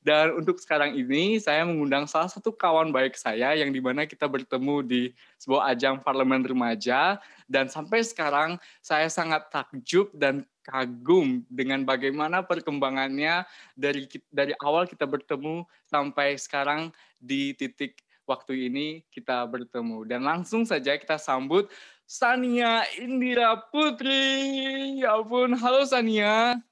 [0.00, 4.24] Dan untuk sekarang ini, saya mengundang salah satu kawan baik saya yang di mana kita
[4.24, 5.02] bertemu di
[5.36, 7.20] sebuah ajang parlemen remaja.
[7.44, 13.44] Dan sampai sekarang, saya sangat takjub dan kagum dengan bagaimana perkembangannya
[13.76, 20.08] dari dari awal kita bertemu sampai sekarang di titik waktu ini kita bertemu.
[20.08, 21.68] Dan langsung saja kita sambut
[22.06, 25.02] Sania Indira Putri.
[25.02, 26.69] Ya ampun, halo Sania.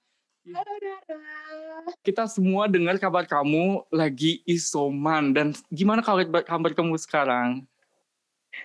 [2.05, 7.65] Kita semua dengar kabar kamu lagi isoman dan gimana kabar kabar kamu sekarang?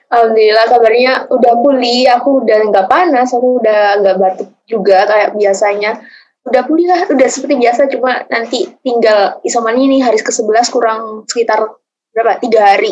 [0.09, 6.01] Alhamdulillah kabarnya udah pulih, aku udah nggak panas, aku udah nggak batuk juga kayak biasanya.
[6.43, 11.63] Udah pulih lah, udah seperti biasa, cuma nanti tinggal isoman ini hari ke-11 kurang sekitar
[12.11, 12.35] berapa?
[12.43, 12.91] Tiga hari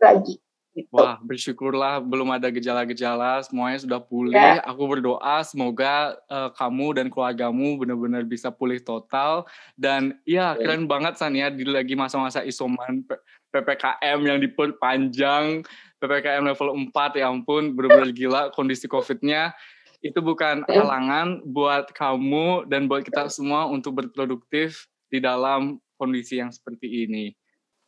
[0.00, 0.40] lagi.
[0.76, 0.92] Gitu.
[0.92, 4.36] Wah, bersyukurlah belum ada gejala-gejala, semuanya sudah pulih.
[4.36, 4.60] Ya.
[4.68, 9.48] Aku berdoa semoga uh, kamu dan keluargamu benar-benar bisa pulih total.
[9.72, 10.60] Dan ya, ya.
[10.60, 13.08] keren banget Sania di lagi masa-masa isoman
[13.56, 15.64] PPKM yang diperpanjang,
[15.96, 19.56] PPKM level 4 ya ampun, benar-benar gila kondisi COVID-nya.
[20.04, 20.84] Itu bukan ya.
[20.84, 27.32] halangan buat kamu dan buat kita semua untuk berproduktif di dalam kondisi yang seperti ini.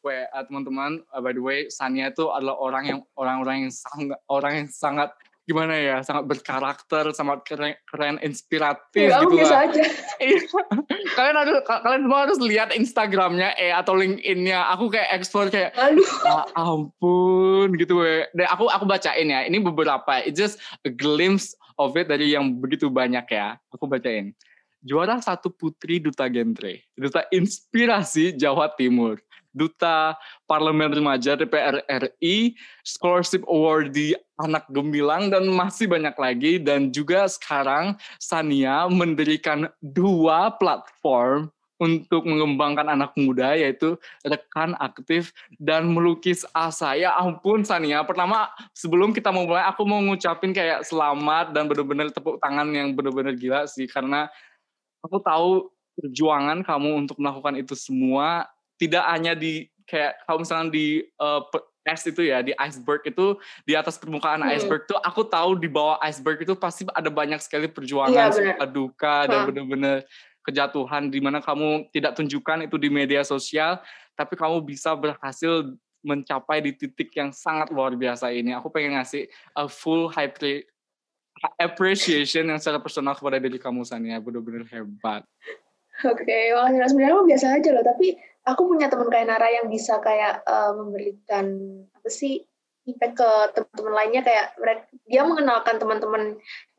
[0.09, 4.17] WA uh, teman-teman uh, by the way Sania itu adalah orang yang orang-orang yang sangat
[4.33, 5.13] orang yang sangat
[5.49, 9.65] gimana ya sangat berkarakter sangat keren, keren inspiratif ya, gitu lah.
[9.65, 9.85] aja.
[10.19, 10.45] Iya.
[11.15, 16.05] kalian harus kalian semua harus lihat Instagramnya eh atau LinkedIn-nya aku kayak ekspor kayak Aduh.
[16.27, 18.27] Ah, ampun gitu we.
[18.35, 22.59] dan aku aku bacain ya ini beberapa it's just a glimpse of it dari yang
[22.59, 24.35] begitu banyak ya aku bacain
[24.83, 29.23] juara satu putri duta genre duta inspirasi Jawa Timur
[29.59, 30.15] Duta
[30.47, 32.55] Parlemen Remaja DPR RI,
[32.87, 33.43] Scholarship
[33.91, 36.63] di Anak Gemilang, dan masih banyak lagi.
[36.63, 43.95] Dan juga sekarang Sania mendirikan dua platform untuk mengembangkan anak muda yaitu
[44.27, 45.31] rekan aktif
[45.63, 46.99] dan melukis asa.
[46.99, 52.11] Ya ampun Sania, pertama sebelum kita mau mulai aku mau ngucapin kayak selamat dan benar-benar
[52.11, 54.27] tepuk tangan yang benar-benar gila sih karena
[55.07, 58.47] aku tahu perjuangan kamu untuk melakukan itu semua
[58.79, 61.43] tidak hanya di kayak kalau misalnya di uh,
[61.89, 64.53] es itu ya di iceberg itu di atas permukaan hmm.
[64.55, 69.25] iceberg tuh aku tahu di bawah iceberg itu pasti ada banyak sekali perjuangan ya, duka
[69.25, 70.05] dan benar-benar
[70.45, 73.81] kejatuhan di mana kamu tidak tunjukkan itu di media sosial
[74.17, 75.73] tapi kamu bisa berhasil
[76.03, 78.55] mencapai di titik yang sangat luar biasa ini.
[78.55, 80.31] Aku pengen ngasih a full high
[81.59, 84.23] appreciation yang secara personal kepada diri kamu Sania.
[84.23, 85.23] Benar-benar hebat
[86.07, 86.95] Oke, okay, makasih.
[86.95, 88.15] Sebenarnya biasa aja loh, tapi
[88.47, 91.47] aku punya teman kayak Nara yang bisa kayak uh, memberikan
[91.99, 92.47] apa sih
[92.89, 96.23] impact ke teman-teman lainnya kayak mereka dia mengenalkan teman-teman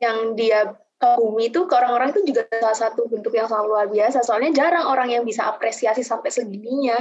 [0.02, 4.20] yang dia kagumi itu ke orang-orang itu juga salah satu bentuk yang sangat luar biasa
[4.20, 6.98] soalnya jarang orang yang bisa apresiasi sampai segininya.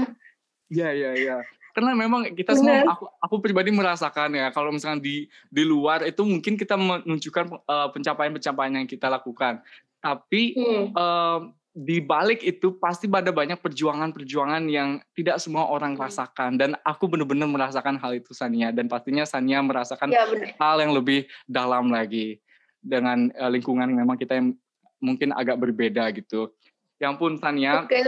[0.69, 1.37] Iya iya iya.
[1.73, 2.85] Karena memang kita Bener.
[2.85, 7.45] semua aku aku pribadi merasakan ya kalau misalnya di di luar itu mungkin kita menunjukkan
[7.65, 9.65] uh, pencapaian-pencapaian yang kita lakukan.
[9.99, 10.85] Tapi hmm.
[10.95, 16.01] uh, di balik itu pasti ada banyak perjuangan-perjuangan yang tidak semua orang hmm.
[16.01, 20.25] rasakan dan aku benar-benar merasakan hal itu Sania dan pastinya Sania merasakan ya,
[20.57, 22.41] hal yang lebih dalam lagi
[22.81, 24.57] dengan uh, lingkungan yang memang kita yang
[24.99, 26.51] mungkin agak berbeda gitu.
[26.99, 28.03] Yang pun Sania Oke.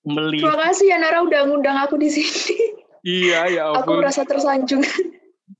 [0.00, 2.56] Terima kasih ya Nara udah ngundang aku di sini.
[3.04, 4.80] Iya ya Aku merasa tersanjung.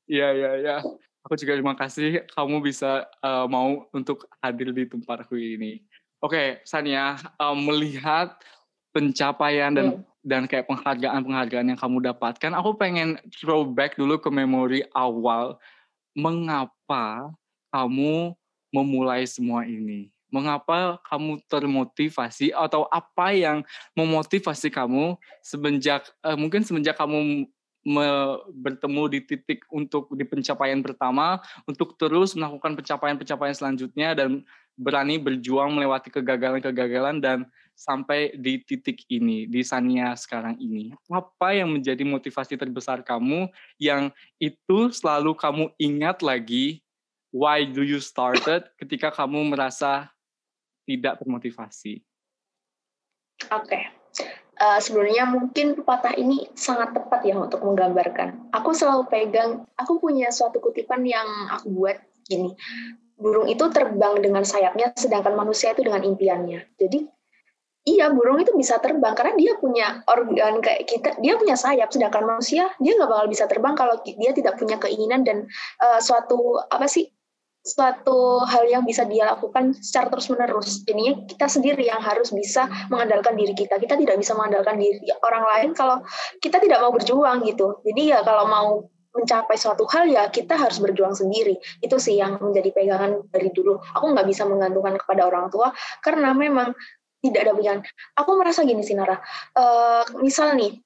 [0.08, 0.76] Iya iya iya.
[1.28, 5.84] Aku juga terima kasih kamu bisa uh, mau untuk hadir di tempatku ini.
[6.20, 8.36] Oke, Sania, um, melihat
[8.92, 10.04] pencapaian dan hmm.
[10.20, 15.56] dan kayak penghargaan-penghargaan yang kamu dapatkan, aku pengen throwback dulu ke memori awal.
[16.12, 17.32] Mengapa
[17.72, 18.36] kamu
[18.68, 20.12] memulai semua ini?
[20.28, 23.64] Mengapa kamu termotivasi atau apa yang
[23.96, 27.48] memotivasi kamu semenjak uh, mungkin semenjak kamu
[27.80, 28.06] me,
[28.52, 34.44] bertemu di titik untuk di pencapaian pertama untuk terus melakukan pencapaian-pencapaian selanjutnya dan
[34.80, 37.44] berani berjuang melewati kegagalan-kegagalan dan
[37.76, 40.92] sampai di titik ini, di Sania sekarang ini.
[41.12, 44.08] Apa yang menjadi motivasi terbesar kamu yang
[44.40, 46.80] itu selalu kamu ingat lagi
[47.32, 50.08] why do you started ketika kamu merasa
[50.88, 52.00] tidak termotivasi?
[53.52, 53.68] Oke.
[53.68, 53.84] Okay.
[54.60, 58.52] Uh, eh, sebenarnya mungkin pepatah ini sangat tepat ya untuk menggambarkan.
[58.52, 61.96] Aku selalu pegang, aku punya suatu kutipan yang aku buat
[62.28, 62.52] gini
[63.20, 67.06] burung itu terbang dengan sayapnya sedangkan manusia itu dengan impiannya jadi
[67.80, 71.88] Iya, burung itu bisa terbang karena dia punya organ kayak kita, dia punya sayap.
[71.88, 75.48] Sedangkan manusia dia nggak bakal bisa terbang kalau dia tidak punya keinginan dan
[75.80, 77.08] uh, suatu apa sih
[77.60, 80.84] suatu hal yang bisa dia lakukan secara terus-menerus.
[80.84, 83.80] Jadinya kita sendiri yang harus bisa mengandalkan diri kita.
[83.80, 86.04] Kita tidak bisa mengandalkan diri orang lain kalau
[86.44, 87.80] kita tidak mau berjuang gitu.
[87.80, 88.68] Jadi ya kalau mau
[89.10, 91.58] mencapai suatu hal ya kita harus berjuang sendiri.
[91.82, 93.78] Itu sih yang menjadi pegangan dari dulu.
[93.98, 96.72] Aku nggak bisa menggantungkan kepada orang tua karena memang
[97.20, 97.78] tidak ada pilihan.
[98.16, 99.18] Aku merasa gini sih Nara.
[99.52, 100.80] Uh, misal nih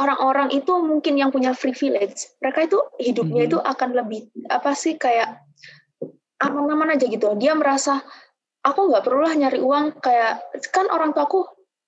[0.00, 3.52] orang-orang itu mungkin yang punya privilege, mereka itu hidupnya mm -hmm.
[3.52, 5.44] itu akan lebih apa sih kayak
[6.40, 7.36] aman-aman aja gitu.
[7.36, 8.00] Dia merasa
[8.64, 10.40] aku nggak perlu lah nyari uang kayak
[10.72, 11.44] kan orang tua aku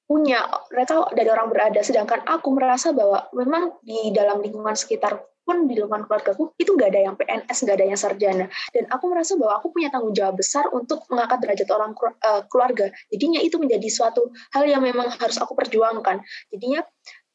[0.07, 1.81] punya mereka dari orang berada.
[1.81, 6.71] Sedangkan aku merasa bahwa memang di dalam lingkungan sekitar pun di lingkungan keluarga aku itu
[6.79, 8.47] nggak ada yang PNS nggak ada yang sarjana.
[8.71, 12.87] Dan aku merasa bahwa aku punya tanggung jawab besar untuk mengangkat derajat orang eh, keluarga.
[13.11, 16.23] Jadinya itu menjadi suatu hal yang memang harus aku perjuangkan.
[16.55, 16.87] Jadinya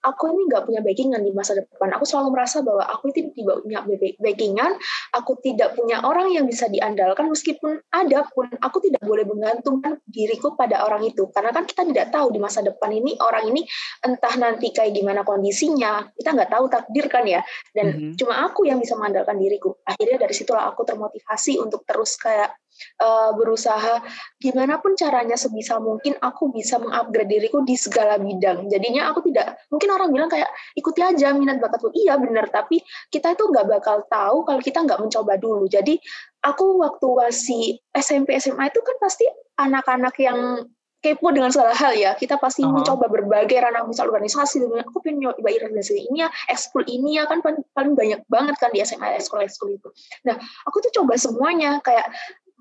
[0.08, 1.92] aku ini nggak punya backingan di masa depan.
[2.00, 3.84] Aku selalu merasa bahwa aku itu tidak punya
[4.24, 4.72] backingan,
[5.12, 10.56] aku tidak punya orang yang bisa diandalkan, meskipun ada pun aku tidak boleh menggantungkan diriku
[10.56, 11.28] pada orang itu.
[11.36, 13.68] Karena kan kita tidak tahu di masa depan ini orang ini
[14.08, 17.44] entah nanti kayak gimana kondisinya, kita nggak tahu takdir kan ya.
[17.76, 18.12] Dan mm -hmm.
[18.16, 19.76] cuma aku yang bisa mengandalkan diriku.
[19.84, 22.56] Akhirnya dari situlah aku termotivasi untuk terus kayak
[23.02, 24.02] uh, berusaha
[24.42, 28.68] gimana pun caranya sebisa mungkin aku bisa mengupgrade diriku di segala bidang.
[28.72, 31.94] Jadinya aku tidak mungkin orang bilang kayak ikuti aja minat bakatku.
[31.94, 32.82] Iya benar, tapi
[33.14, 35.70] kita itu nggak bakal tahu kalau kita nggak mencoba dulu.
[35.70, 36.00] Jadi
[36.42, 37.64] aku waktu masih
[37.94, 39.26] SMP SMA itu kan pasti
[39.58, 40.66] anak-anak yang
[41.02, 42.12] kepo dengan segala hal ya.
[42.18, 42.82] Kita pasti uh -huh.
[42.82, 44.66] mencoba berbagai ranah misal organisasi.
[44.66, 48.82] Aku pengen nyoba organisasi ini ya, ekskul ini ya kan paling banyak banget kan di
[48.82, 49.90] SMA ekskul ekskul itu.
[50.26, 50.36] Nah,
[50.66, 52.10] aku tuh coba semuanya kayak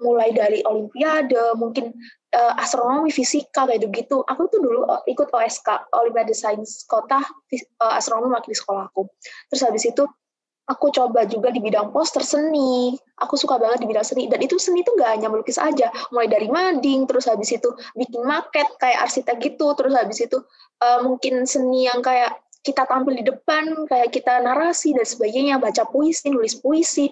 [0.01, 1.93] mulai dari olimpiade, mungkin
[2.37, 4.21] uh, astronomi, fisika kayak gitu.
[4.29, 9.09] Aku tuh dulu uh, ikut OSK, Olimpiade Sains Kota uh, Astronomi waktu di sekolahku.
[9.49, 10.05] Terus habis itu
[10.67, 12.99] aku coba juga di bidang poster seni.
[13.23, 16.29] Aku suka banget di bidang seni dan itu seni itu nggak hanya melukis aja, mulai
[16.29, 20.37] dari mading, terus habis itu bikin maket kayak arsitek gitu, terus habis itu
[20.85, 22.37] uh, mungkin seni yang kayak
[22.67, 27.07] kita tampil di depan, kayak kita narasi dan sebagainya, baca puisi, nulis puisi,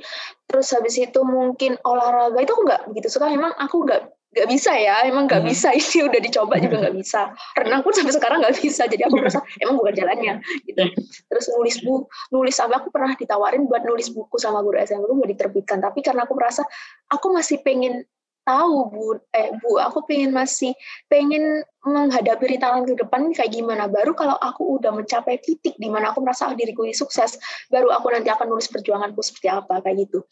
[0.50, 3.30] terus habis itu mungkin olahraga itu aku nggak begitu suka.
[3.30, 4.02] Memang aku nggak
[4.34, 5.50] nggak bisa ya, emang nggak hmm.
[5.54, 7.30] bisa ini udah dicoba juga nggak bisa.
[7.54, 10.34] Renang pun sampai sekarang nggak bisa, jadi aku merasa emang bukan jalannya.
[10.66, 10.82] Gitu.
[11.30, 15.30] Terus nulis buku, nulis sampai aku pernah ditawarin buat nulis buku sama guru SMP buat
[15.30, 16.66] diterbitkan, tapi karena aku merasa
[17.06, 18.02] aku masih pengen
[18.44, 19.06] tahu bu.
[19.32, 20.76] Eh bu aku pengen masih
[21.08, 23.88] pengen menghadapi rintangan ke depan kayak gimana.
[23.88, 27.36] Baru kalau aku udah mencapai titik di mana aku merasa ah, diriku ini sukses
[27.72, 30.22] baru aku nanti akan nulis perjuanganku seperti apa kayak gitu.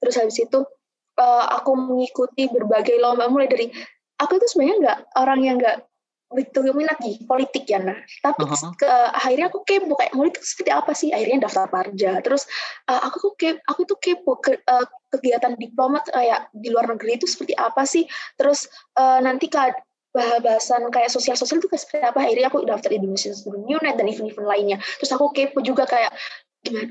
[0.00, 0.58] Terus habis itu
[1.18, 3.28] uh, aku mengikuti berbagai lomba.
[3.28, 3.66] Mulai dari
[4.22, 5.78] aku itu sebenarnya nggak orang yang nggak
[6.26, 7.98] betul minat di politik ya nah.
[8.22, 8.72] Tapi uh -huh.
[8.74, 11.14] ke, akhirnya aku kepo kayak politik seperti apa sih?
[11.14, 12.50] Akhirnya daftar parja terus
[12.90, 14.86] uh, aku ke aku tuh kepo ke, uh,
[15.18, 18.04] kegiatan diplomat kayak di luar negeri itu seperti apa sih?
[18.36, 19.60] Terus uh, nanti ke
[20.16, 22.24] bahasan kayak sosial-sosial itu seperti apa?
[22.24, 24.78] Akhirnya aku daftar di Indonesia Student Unit dan event-event lainnya.
[25.00, 26.12] Terus aku kepo juga kayak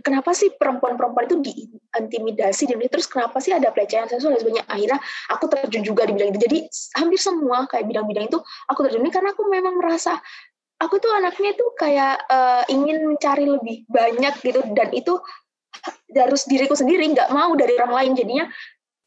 [0.05, 4.65] kenapa sih perempuan-perempuan itu diintimidasi dan terus kenapa sih ada pelecehan seksual dan sebagainya?
[4.69, 4.99] Akhirnya
[5.31, 6.39] aku terjun juga di bidang itu.
[6.45, 6.57] Jadi
[7.01, 8.39] hampir semua kayak bidang-bidang itu
[8.69, 10.21] aku terjun karena aku memang merasa
[10.79, 14.61] aku tuh anaknya tuh kayak uh, ingin mencari lebih banyak gitu.
[14.75, 15.19] Dan itu
[16.15, 18.45] harus diriku sendiri nggak mau dari orang lain jadinya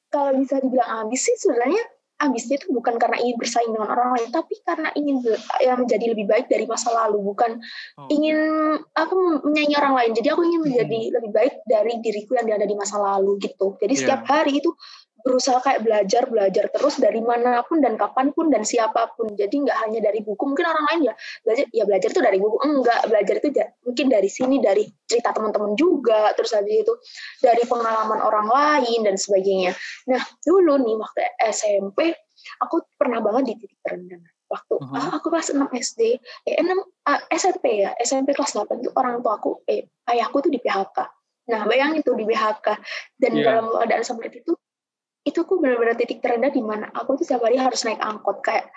[0.09, 1.81] kalau bisa dibilang ambis sih sebenarnya
[2.19, 5.23] ambisnya itu bukan karena ingin bersaing dengan orang lain, tapi karena ingin
[5.63, 7.63] ya, menjadi lebih baik dari masa lalu, bukan
[7.95, 8.11] oh.
[8.11, 8.39] ingin
[8.99, 10.11] aku menyanyi orang lain.
[10.19, 11.15] Jadi aku ingin menjadi hmm.
[11.15, 13.79] lebih baik dari diriku yang ada di masa lalu gitu.
[13.79, 14.03] Jadi yeah.
[14.03, 14.71] setiap hari itu
[15.27, 19.35] berusaha kayak belajar belajar terus dari mana pun dan kapan pun dan siapa pun.
[19.35, 20.43] Jadi nggak hanya dari buku.
[20.43, 22.57] Mungkin orang lain ya belajar ya belajar itu dari buku.
[22.63, 23.49] Enggak belajar itu
[23.83, 26.95] mungkin dari sini dari cerita teman-teman juga terus habis itu
[27.43, 29.75] dari pengalaman orang lain dan sebagainya.
[30.07, 31.21] Nah dulu nih waktu
[31.51, 32.15] SMP
[32.63, 34.23] aku pernah banget di titik terendah.
[34.49, 35.21] Waktu uh -huh.
[35.21, 36.17] aku kelas 6 SD
[36.49, 40.49] eh 6 uh, SMP ya SMP kelas 8 itu orang tua aku eh ayahku tuh
[40.49, 41.05] di PHK
[41.49, 42.67] nah bayangin tuh di PHK
[43.21, 43.45] dan yeah.
[43.45, 44.53] dalam keadaan seperti itu
[45.27, 48.41] itu aku benar-benar titik terendah di mana aku tuh setiap hari harus naik angkot.
[48.43, 48.71] Kayak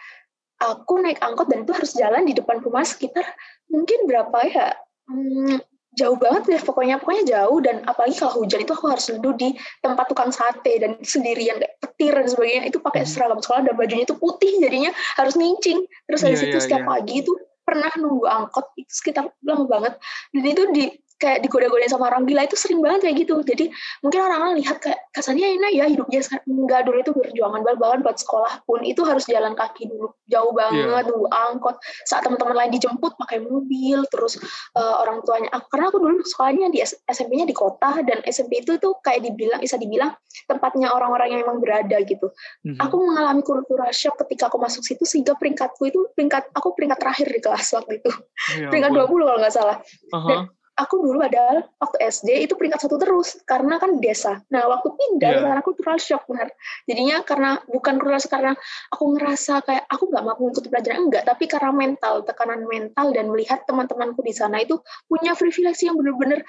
[0.62, 3.26] aku naik angkot dan itu harus jalan di depan rumah sekitar
[3.72, 4.68] mungkin berapa ya?
[5.10, 5.58] Hmm,
[5.96, 7.00] jauh banget deh pokoknya.
[7.00, 9.50] Pokoknya jauh dan apalagi kalau hujan itu aku harus duduk di
[9.82, 12.62] tempat tukang sate dan sendirian kayak petir dan sebagainya.
[12.68, 13.12] Itu pakai hmm.
[13.12, 16.84] seragam sekolah dan bajunya itu putih jadinya harus nincing terus dari yeah, situ yeah, setiap
[16.84, 16.92] yeah.
[16.92, 17.32] pagi itu
[17.62, 19.94] pernah nunggu angkot itu sekitar lama banget.
[20.36, 20.86] Dan itu di
[21.22, 23.70] kayak digoda-godain sama orang gila itu sering banget kayak gitu jadi
[24.02, 28.18] mungkin orang-orang lihat kayak kesannya enak ya hidupnya enggak dulu itu perjuangan banget bahkan buat
[28.18, 31.06] sekolah pun itu harus jalan kaki dulu jauh banget yeah.
[31.06, 31.78] dulu angkot
[32.10, 34.42] saat teman-teman lain dijemput pakai mobil terus
[34.74, 36.82] uh, orang tuanya aku karena aku dulu sekolahnya di
[37.14, 40.18] SMP-nya di kota dan SMP itu tuh kayak dibilang bisa dibilang
[40.50, 42.34] tempatnya orang-orang yang memang berada gitu
[42.66, 42.82] mm-hmm.
[42.82, 47.28] aku mengalami kultur shock ketika aku masuk situ sehingga peringkatku itu peringkat aku peringkat terakhir
[47.30, 48.12] di kelas waktu itu
[48.58, 49.78] yeah, peringkat dua 20 kalau nggak salah
[50.16, 50.28] uh-huh.
[50.28, 50.40] dan
[50.82, 54.42] aku dulu adalah waktu SD itu peringkat satu terus karena kan desa.
[54.50, 55.42] Nah waktu pindah yeah.
[55.46, 56.50] karena aku cultural shock benar.
[56.90, 58.54] Jadinya karena bukan cultural karena
[58.90, 63.26] aku ngerasa kayak aku nggak mampu untuk pelajaran enggak, tapi karena mental tekanan mental dan
[63.30, 66.42] melihat teman-temanku di sana itu punya privilege yang benar-benar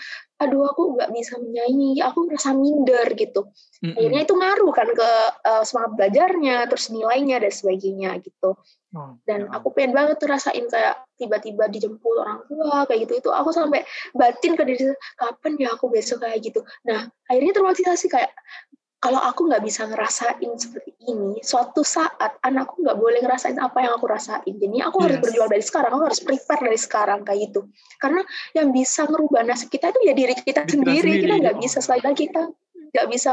[0.42, 3.46] aduh aku nggak bisa menyanyi, aku merasa minder gitu.
[3.82, 3.94] Mm-hmm.
[3.94, 5.10] Akhirnya itu ngaruh kan ke
[5.46, 8.58] uh, semangat belajarnya, terus nilainya dan sebagainya gitu.
[8.92, 9.56] Oh, dan ya.
[9.56, 13.25] aku pengen banget tuh rasain kayak tiba-tiba dijemput orang tua kayak gitu.
[13.25, 16.20] Itu aku sampai batin ke diri kapan ya aku besok?
[16.20, 16.61] Kayak gitu.
[16.84, 18.37] Nah akhirnya termotivasi kayak
[19.02, 23.96] kalau aku nggak bisa ngerasain seperti ini suatu saat anakku nggak boleh ngerasain apa yang
[23.96, 24.54] aku rasain.
[24.61, 25.04] Jadi aku yes.
[25.08, 27.20] harus berjuang dari sekarang aku harus prepare dari sekarang.
[27.25, 27.61] Kayak gitu.
[27.96, 28.20] Karena
[28.52, 31.00] yang bisa ngerubah nasib kita itu ya diri kita, diri sendiri.
[31.00, 31.22] sendiri.
[31.25, 32.42] Kita nggak bisa sekali lagi kita
[32.92, 33.30] nggak bisa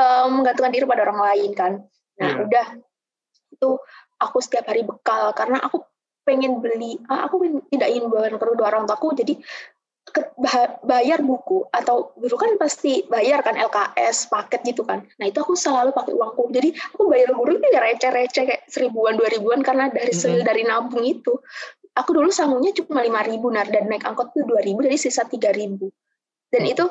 [0.00, 1.72] um, menggantungkan diri pada orang lain kan.
[2.18, 2.44] Nah yeah.
[2.48, 2.66] udah.
[3.52, 3.70] Itu
[4.18, 5.82] aku setiap hari bekal karena aku
[6.26, 7.40] pengen beli ah, aku
[7.72, 9.34] tidak ingin bawa kedua orang tuaku jadi
[10.84, 15.52] bayar buku atau dulu kan pasti bayar kan LKS paket gitu kan nah itu aku
[15.52, 19.92] selalu pakai uangku jadi aku bayar guru itu ya receh-receh kayak seribuan dua ribuan karena
[19.92, 20.44] dari mm -hmm.
[20.44, 21.36] dari nabung itu
[21.92, 25.28] aku dulu sanggupnya cuma lima ribu nah dan naik angkot tuh dua ribu jadi sisa
[25.28, 25.92] tiga ribu
[26.48, 26.72] dan mm.
[26.72, 26.84] itu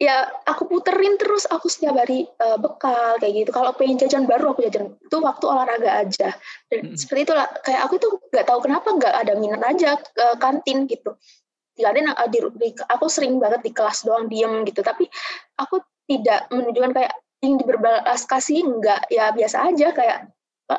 [0.00, 3.50] ya aku puterin terus aku setiap hari uh, bekal kayak gitu.
[3.52, 4.96] Kalau pengen jajan baru aku jajan.
[4.96, 6.32] Itu waktu olahraga aja.
[6.72, 6.96] Dan mm-hmm.
[6.96, 11.20] seperti itulah kayak aku tuh nggak tahu kenapa nggak ada minat aja ke kantin gitu.
[11.76, 14.80] Tidak uh, di, di, aku sering banget di kelas doang diem gitu.
[14.80, 15.04] Tapi
[15.60, 17.12] aku tidak menunjukkan kayak
[17.44, 18.64] ingin diberbalas kasih.
[18.64, 20.18] Enggak ya biasa aja kayak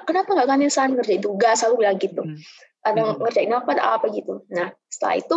[0.10, 1.62] kenapa nggak kantin san kerja tugas?
[1.62, 2.26] Aku bilang gitu.
[2.26, 2.42] Mm
[2.82, 3.22] ada hmm.
[3.22, 5.36] ngerjain apa ada apa gitu nah setelah itu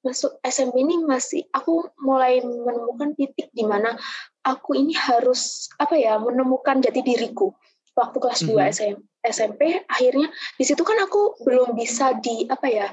[0.00, 3.96] masuk SMP ini masih aku mulai menemukan titik di mana
[4.42, 7.52] aku ini harus apa ya menemukan jati diriku
[7.96, 8.52] waktu kelas hmm.
[8.52, 10.28] 2 SM, SMP akhirnya
[10.60, 12.88] di situ kan aku belum bisa di apa ya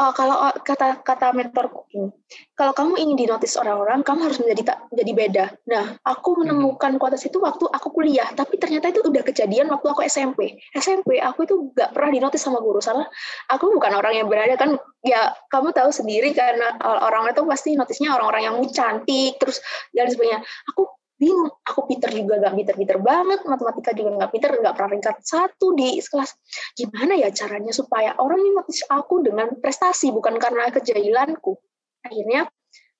[0.00, 2.08] uh, kalau uh, kata kata mentorku ini,
[2.56, 5.44] kalau kamu ingin dinotis orang-orang, kamu harus menjadi tak jadi beda.
[5.68, 6.38] Nah, aku hmm.
[6.48, 10.56] menemukan kualitas itu waktu aku kuliah, tapi ternyata itu udah kejadian waktu aku SMP.
[10.72, 13.04] SMP aku itu gak pernah dinotis sama guru, salah.
[13.52, 18.16] Aku bukan orang yang berada kan, ya kamu tahu sendiri karena orang itu pasti notisnya
[18.16, 19.60] orang-orang yang cantik, terus
[19.92, 20.40] dan sebagainya.
[20.72, 25.16] Aku bingung aku pinter juga gak pinter-pinter banget matematika juga gak pinter gak pernah ringkat
[25.20, 26.32] satu di kelas.
[26.72, 31.60] Gimana ya caranya supaya orang notice aku dengan prestasi bukan karena kejahilanku?
[32.00, 32.48] Akhirnya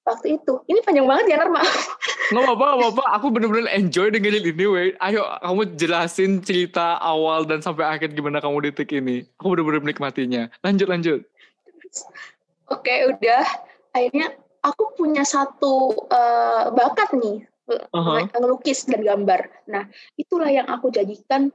[0.05, 1.61] waktu itu ini panjang banget ya Norma
[2.33, 7.61] nggak apa-apa nggak aku bener-bener enjoy dengerin ini wait ayo kamu jelasin cerita awal dan
[7.61, 9.27] sampai akhir gimana kamu detik ini.
[9.39, 10.47] Aku bener-bener menikmatinya.
[10.65, 11.21] Lanjut lanjut.
[12.71, 13.45] Oke udah.
[13.91, 14.31] Akhirnya
[14.63, 18.27] aku punya satu uh, bakat nih uh-huh.
[18.35, 19.47] ngelukis dan gambar.
[19.71, 19.87] Nah,
[20.19, 21.55] itulah yang aku jadikan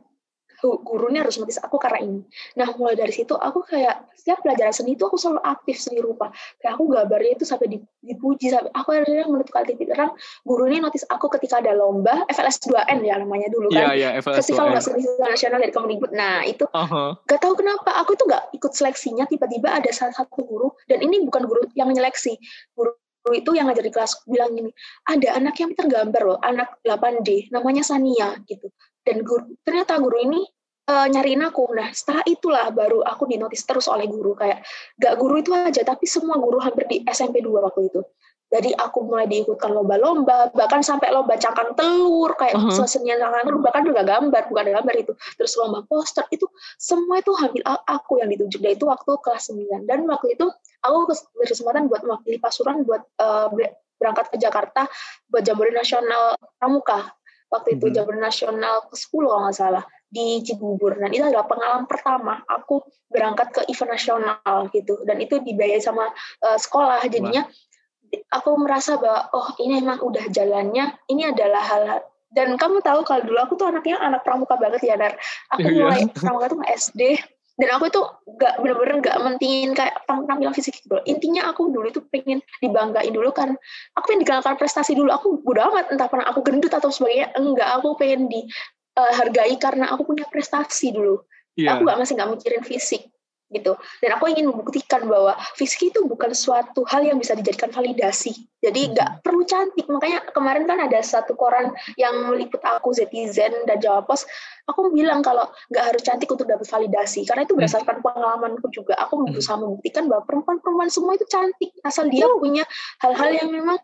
[0.63, 2.22] gurunya harus notice aku karena ini.
[2.57, 6.31] Nah, mulai dari situ aku kayak setiap pelajaran seni itu aku selalu aktif seni rupa.
[6.57, 7.67] Kayak aku gambarnya itu sampai
[8.01, 10.15] dipuji sampai aku akhirnya menentukan titik terang
[10.48, 13.93] guru ini notice aku ketika ada lomba FLS 2N ya namanya dulu kan.
[13.93, 16.12] Yeah, yeah, FLS Festival Bahasa Indonesia Nasional dari Kemendikbud.
[16.15, 17.19] Nah, itu uh-huh.
[17.29, 21.22] gak tahu kenapa aku itu gak ikut seleksinya tiba-tiba ada salah satu guru dan ini
[21.27, 22.39] bukan guru yang menyeleksi.
[22.74, 22.95] Guru
[23.34, 24.72] itu yang ngajar di kelas bilang gini,
[25.10, 28.70] ada anak yang tergambar loh, anak 8D, namanya Sania gitu.
[29.01, 30.41] Dan guru, ternyata guru ini
[30.89, 31.74] uh, nyariin aku.
[31.74, 34.38] Nah, setelah itulah baru aku dinotis terus oleh guru.
[34.38, 34.65] Kayak,
[34.98, 38.01] gak guru itu aja, tapi semua guru hampir di SMP 2 waktu itu.
[38.46, 42.86] Jadi aku mulai diikutkan lomba-lomba, bahkan sampai lomba cangkang telur, kayak uh -huh.
[42.86, 45.13] senian cangkang telur, bahkan juga gambar, bukan gambar itu.
[45.36, 46.46] Terus lomba poster, itu
[46.77, 48.62] semua itu hampir aku yang ditunjuk.
[48.62, 49.89] Dan itu waktu kelas 9.
[49.89, 50.46] Dan waktu itu
[50.85, 51.09] aku
[51.41, 53.49] berkesempatan buat mewakili Pasuruan buat uh,
[53.97, 54.85] berangkat ke Jakarta
[55.27, 57.11] buat Jambore Nasional Pramuka.
[57.49, 57.95] Waktu itu mm -hmm.
[57.95, 60.97] Jambore Nasional ke-10 kalau nggak salah di Cibubur.
[60.97, 65.01] Dan itu adalah pengalaman pertama aku berangkat ke event nasional gitu.
[65.03, 66.09] Dan itu dibayar sama
[66.45, 67.03] uh, sekolah.
[67.07, 68.39] Jadinya Wah.
[68.41, 70.95] aku merasa bahwa oh ini emang udah jalannya.
[71.09, 72.01] Ini adalah hal, hal
[72.35, 75.15] dan kamu tahu kalau dulu aku tuh anaknya anak pramuka banget ya Dar.
[75.55, 75.87] Aku iya.
[75.87, 77.15] mulai pramuka tuh SD
[77.55, 78.01] dan aku itu
[78.35, 83.31] gak bener-bener gak mentingin kayak tampilan fisik gitu intinya aku dulu itu pengen dibanggain dulu
[83.31, 83.55] kan.
[83.95, 85.07] Aku pengen dikenalkan prestasi dulu.
[85.15, 87.31] Aku bodo amat entah pernah aku gendut atau sebagainya.
[87.39, 91.24] Enggak aku pengen dihargai uh, karena aku punya prestasi dulu.
[91.55, 91.79] Yeah.
[91.79, 93.14] aku gak masih gak mikirin fisik
[93.55, 93.79] gitu.
[94.03, 98.35] Dan aku ingin membuktikan bahwa fisik itu bukan suatu hal yang bisa dijadikan validasi.
[98.59, 99.21] Jadi nggak hmm.
[99.24, 99.85] perlu cantik.
[99.88, 104.27] Makanya kemarin kan ada satu koran yang meliput aku Zetizen dan Jawa Pos.
[104.67, 107.24] Aku bilang kalau nggak harus cantik untuk dapat validasi.
[107.24, 107.63] Karena itu hmm.
[107.63, 109.00] berdasarkan pengalamanku juga.
[109.00, 109.31] Aku hmm.
[109.31, 112.65] berusaha membuktikan bahwa perempuan-perempuan semua itu cantik asal dia punya
[113.00, 113.77] hal-hal yang memang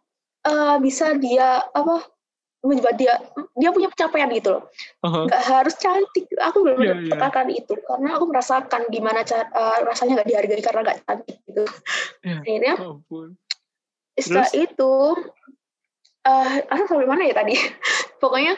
[0.47, 2.01] uh, bisa dia apa
[2.61, 3.17] membuat dia
[3.57, 4.63] dia punya pencapaian gitu loh
[5.01, 5.25] uh-huh.
[5.33, 7.11] Harus cantik aku belum yeah, yeah.
[7.17, 11.63] tekankan itu karena aku merasakan gimana cara, uh, rasanya nggak dihargai karena nggak cantik gitu
[12.21, 12.39] yeah.
[12.41, 13.01] akhirnya oh,
[14.13, 14.65] setelah Terus?
[14.69, 14.93] itu
[16.25, 17.57] uh, asal sampai mana ya tadi
[18.21, 18.53] pokoknya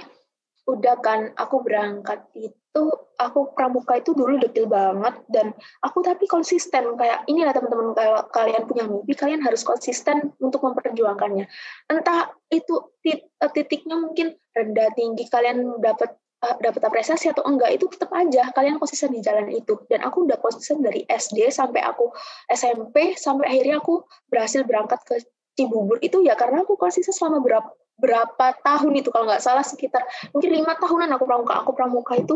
[0.68, 2.90] udah kan aku berangkat itu itu
[3.22, 5.54] aku pramuka itu dulu detail banget dan
[5.86, 11.46] aku tapi konsisten kayak inilah teman-teman kalau kalian punya mimpi kalian harus konsisten untuk memperjuangkannya.
[11.94, 13.22] Entah itu eh,
[13.54, 18.82] titiknya mungkin rendah tinggi kalian dapat uh, dapat apresiasi atau enggak itu tetap aja kalian
[18.82, 19.78] konsisten di jalan itu.
[19.86, 22.10] Dan aku udah konsisten dari SD sampai aku
[22.50, 24.02] SMP sampai akhirnya aku
[24.34, 25.22] berhasil berangkat ke
[25.54, 30.02] Cibubur itu ya karena aku konsisten selama berapa berapa tahun itu kalau nggak salah sekitar
[30.34, 31.54] mungkin lima tahunan aku pramuka.
[31.64, 32.36] Aku pramuka itu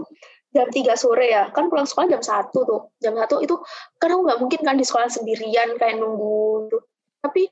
[0.53, 1.49] jam tiga sore ya.
[1.51, 2.81] Kan pulang sekolah jam satu tuh.
[3.01, 3.57] Jam satu itu
[3.97, 6.81] karena aku nggak mungkin kan di sekolah sendirian kayak nunggu tuh.
[7.21, 7.49] Tapi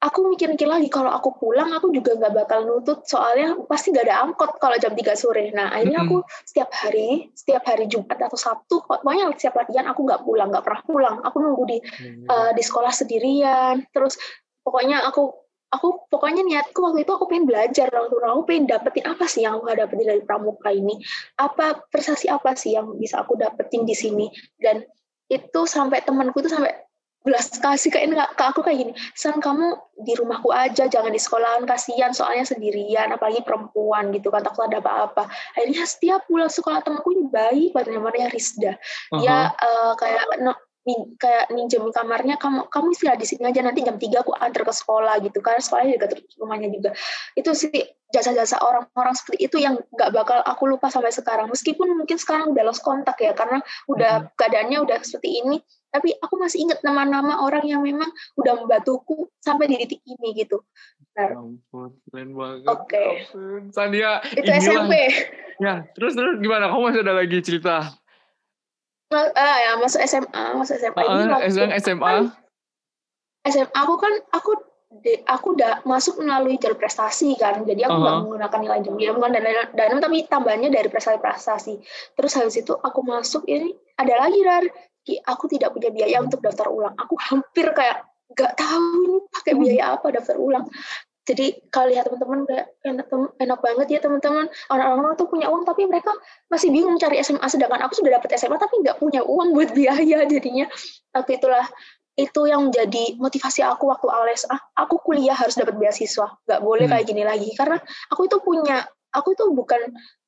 [0.00, 4.16] aku mikir-mikir lagi kalau aku pulang aku juga nggak bakal nutut soalnya pasti nggak ada
[4.24, 5.52] angkot kalau jam tiga sore.
[5.52, 10.24] Nah akhirnya aku setiap hari setiap hari Jumat atau Sabtu pokoknya setiap latihan aku nggak
[10.24, 11.16] pulang nggak pernah pulang.
[11.22, 11.78] Aku nunggu di
[12.26, 13.84] uh, di sekolah sendirian.
[13.92, 14.16] Terus
[14.64, 19.04] pokoknya aku aku pokoknya niatku waktu itu aku pengen belajar waktu itu aku pengen dapetin
[19.06, 20.98] apa sih yang aku dapetin dari pramuka ini?
[21.38, 24.26] Apa prestasi apa sih yang bisa aku dapetin di sini?
[24.58, 24.82] Dan
[25.30, 26.74] itu sampai temanku itu sampai
[27.20, 31.68] belas kasih kayak ke aku kayak gini san kamu di rumahku aja jangan di sekolahan
[31.68, 35.28] kasihan soalnya sendirian apalagi perempuan gitu kan takut ada apa-apa.
[35.54, 38.72] Akhirnya setiap pulang sekolah temanku ini baik banget namanya Rizda.
[39.12, 39.20] Uh -huh.
[39.20, 40.56] ya uh, kayak no,
[41.20, 44.72] kayak minjem kamarnya kamu kamu istirahat di sini aja nanti jam tiga aku antar ke
[44.72, 46.06] sekolah gitu kan sekolahnya juga
[46.40, 46.90] rumahnya juga
[47.36, 52.16] itu sih jasa-jasa orang-orang seperti itu yang nggak bakal aku lupa sampai sekarang meskipun mungkin
[52.16, 53.60] sekarang udah lost kontak ya karena
[53.92, 54.28] udah hmm.
[54.34, 59.66] keadaannya udah seperti ini tapi aku masih ingat nama-nama orang yang memang udah membantuku sampai
[59.66, 60.62] di titik ini gitu.
[61.18, 61.34] Nah.
[61.34, 62.66] Ya ampun, keren banget.
[62.70, 62.86] Oke.
[62.86, 63.10] Okay.
[63.74, 64.62] Sania, itu inilah.
[64.62, 64.94] SMP.
[65.58, 66.70] Ya, terus terus gimana?
[66.70, 67.90] Kamu masih ada lagi cerita
[69.10, 71.50] ah ya masuk SMA masuk SMA uh, ini waktu
[71.82, 72.24] SMA kan,
[73.50, 74.50] SMA aku kan aku
[74.90, 77.62] de, aku udah masuk melalui jalur prestasi kan.
[77.62, 78.22] Jadi aku nggak uh -huh.
[78.26, 79.44] menggunakan nilai jumlah bukan dan
[79.74, 81.74] dan tapi tambahannya dari prestasi prestasi.
[82.18, 84.64] Terus habis itu aku masuk ini ada lagi dar
[85.26, 86.94] aku tidak punya biaya untuk daftar ulang.
[86.98, 90.66] Aku hampir kayak nggak tahu ini pakai biaya apa daftar ulang
[91.30, 93.06] jadi kalau lihat teman-teman kayak enak,
[93.38, 94.50] enak banget ya teman-teman.
[94.66, 96.10] Orang-orang tuh punya uang tapi mereka
[96.50, 100.26] masih bingung cari SMA sedangkan aku sudah dapat SMA tapi nggak punya uang buat biaya
[100.26, 100.66] jadinya.
[101.14, 101.70] Tapi itulah
[102.18, 106.34] itu yang menjadi motivasi aku waktu ales ah aku kuliah harus dapat beasiswa.
[106.50, 106.92] Nggak boleh hmm.
[106.98, 107.50] kayak gini lagi.
[107.54, 107.78] Karena
[108.10, 108.82] aku itu punya
[109.14, 109.80] aku itu bukan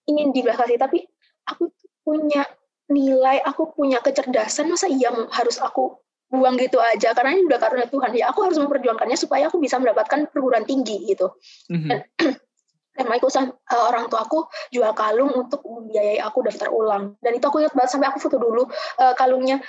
[0.06, 1.02] ingin dibeasiswa tapi
[1.50, 1.66] aku
[2.06, 2.46] punya
[2.86, 5.98] nilai aku punya kecerdasan masa iya harus aku
[6.32, 8.10] buang gitu aja karena ini udah karunia Tuhan.
[8.16, 11.28] Ya aku harus memperjuangkannya supaya aku bisa mendapatkan perguruan tinggi gitu.
[11.68, 11.90] Mm-hmm.
[12.92, 13.52] dan ikut uh,
[13.92, 17.20] orang tua aku jual kalung untuk membiayai aku daftar ulang.
[17.20, 18.64] Dan itu aku ingat banget sampai aku foto dulu
[18.96, 19.60] uh, kalungnya.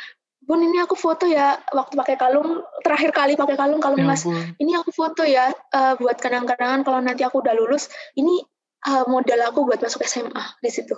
[0.44, 4.28] Bun ini aku foto ya waktu pakai kalung terakhir kali pakai kalung kalung ya mas
[4.60, 7.88] ini aku foto ya uh, buat kenang-kenangan kalau nanti aku udah lulus.
[8.16, 8.44] Ini
[8.88, 10.96] uh, modal aku buat masuk SMA di situ.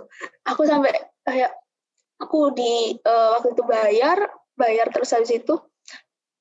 [0.50, 1.54] Aku sampai kayak
[2.18, 4.18] aku di uh, waktu itu bayar
[4.56, 5.60] bayar terus habis itu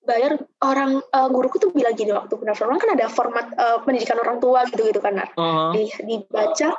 [0.04, 4.38] bayar orang uh, guruku tuh bilang gini waktu pendaftaran kan ada format uh, pendidikan orang
[4.38, 5.72] tua gitu gitu kan uh-huh.
[5.72, 6.76] di, dibaca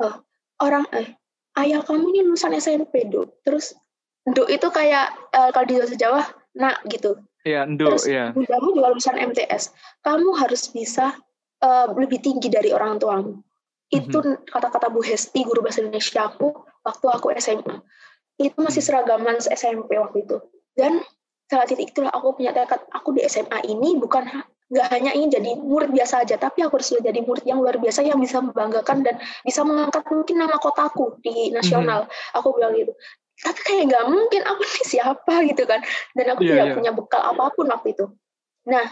[0.00, 0.16] uh,
[0.64, 1.14] orang eh
[1.60, 3.76] ayah kamu ini lulusan SMP do terus
[4.32, 6.24] do itu kayak uh, kalau di bahasa Jawa
[6.56, 8.32] nak gitu Iya, ndo, Terus, iya.
[8.32, 9.76] Kamu juga lulusan MTS.
[10.00, 11.12] Kamu harus bisa
[11.60, 13.36] uh, lebih tinggi dari orang tuamu.
[13.92, 14.48] Itu mm-hmm.
[14.48, 17.84] kata-kata Bu Hesti, guru bahasa Indonesia aku, waktu aku SMA.
[18.40, 18.88] Itu masih mhm.
[18.88, 20.40] seragaman SMP waktu itu
[20.74, 21.02] dan
[21.50, 24.26] saat titik itulah aku punya tekad aku di SMA ini bukan
[24.72, 28.00] nggak hanya ingin jadi murid biasa aja tapi aku harus jadi murid yang luar biasa
[28.00, 32.38] yang bisa membanggakan dan bisa mengangkat mungkin nama kotaku di nasional mm-hmm.
[32.40, 32.92] aku bilang gitu
[33.44, 35.84] tapi kayak nggak mungkin aku ini siapa gitu kan
[36.16, 36.76] dan aku yeah, tidak yeah.
[36.80, 38.06] punya bekal apa pun waktu itu
[38.64, 38.86] nah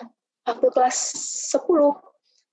[0.45, 0.97] waktu kelas
[1.57, 2.12] 10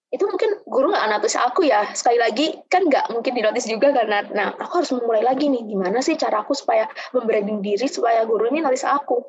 [0.09, 1.85] itu mungkin guru nggak notice aku ya.
[1.93, 5.65] Sekali lagi kan nggak mungkin di notice juga karena nah aku harus memulai lagi nih.
[5.69, 9.21] Gimana sih cara aku supaya membranding diri supaya guru ini notice aku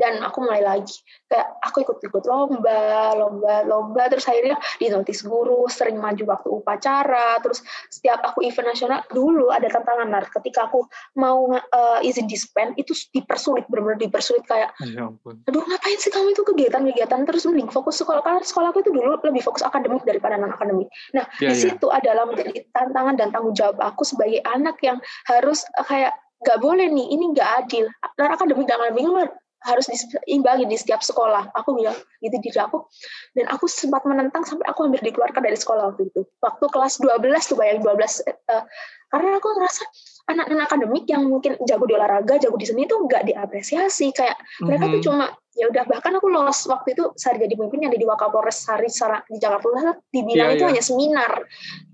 [0.00, 0.96] dan aku mulai lagi.
[1.28, 4.08] Kayak aku ikut-ikut lomba lomba lomba.
[4.08, 7.36] Terus akhirnya di notis guru sering maju waktu upacara.
[7.44, 7.60] Terus
[7.92, 10.24] setiap aku event nasional dulu ada tantangan nar.
[10.32, 10.88] Ketika aku
[11.20, 14.42] mau uh, izin dispen itu dipersulit benar-benar dipersulit.
[14.48, 17.28] Kayak ya aduh ngapain sih kamu itu kegiatan-kegiatan?
[17.28, 18.24] Terus mending fokus sekolah.
[18.24, 21.62] Karena sekolahku itu dulu lebih fokus akademik daripada non akademik nah yeah, di ya.
[21.68, 21.98] situ yeah.
[22.00, 26.88] adalah menjadi tantangan dan tanggung jawab aku sebagai anak yang harus uh, kayak nggak boleh
[26.88, 27.86] nih ini nggak adil.
[28.16, 29.28] Dan akademik dan akademik
[29.60, 31.52] harus diimbangi di setiap sekolah.
[31.52, 32.88] Aku bilang gitu di aku.
[33.36, 36.24] Dan aku sempat menentang sampai aku hampir dikeluarkan dari sekolah waktu itu.
[36.40, 38.64] Waktu kelas 12 tuh bayang 12 uh,
[39.10, 39.82] karena aku ngerasa
[40.30, 44.14] anak-anak akademik yang mungkin jago di olahraga, jago di seni itu nggak diapresiasi.
[44.14, 44.64] Kayak mm-hmm.
[44.64, 45.06] mereka tuh mhm.
[45.10, 45.26] cuma
[45.58, 48.86] ya udah bahkan aku lolos waktu itu saat jadi pemimpin yang di Wakapolres Sari
[49.28, 50.70] di Jakarta dibilang yeah, itu yeah.
[50.72, 51.32] hanya seminar.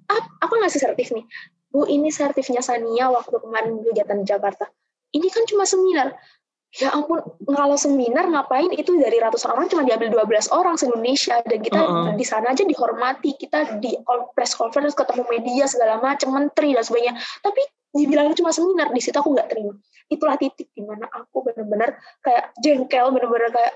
[0.07, 1.24] Ah, aku ngasih sertif nih.
[1.72, 4.70] Bu, ini sertifnya Sania waktu kemarin kegiatan di Jakarta.
[5.11, 6.14] Ini kan cuma seminar
[6.74, 8.68] ya ampun kalau seminar ngapain?
[8.74, 11.40] Itu dari ratusan orang cuma diambil 12 orang se-Indonesia.
[11.46, 12.14] Dan kita uh -uh.
[12.14, 13.38] di sana aja dihormati.
[13.38, 13.94] Kita di
[14.35, 17.14] press conference ketemu media segala macam menteri dan sebagainya.
[17.40, 17.62] Tapi
[17.96, 19.72] dibilang cuma seminar di situ aku nggak terima.
[20.12, 23.72] Itulah titik di mana aku benar-benar kayak jengkel benar-benar kayak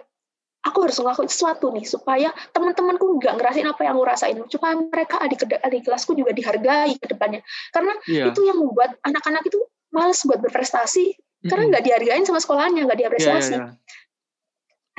[0.60, 4.36] aku harus ngelakuin sesuatu nih supaya teman-temanku nggak ngerasain apa yang aku rasain.
[4.52, 7.40] Supaya mereka adik adik kelasku juga dihargai ke depannya.
[7.72, 8.28] Karena yeah.
[8.28, 11.16] itu yang membuat anak-anak itu males buat berprestasi
[11.48, 13.56] karena nggak dihargain sama sekolahnya nggak diapresiasi.
[13.56, 13.88] Yeah, yeah, yeah.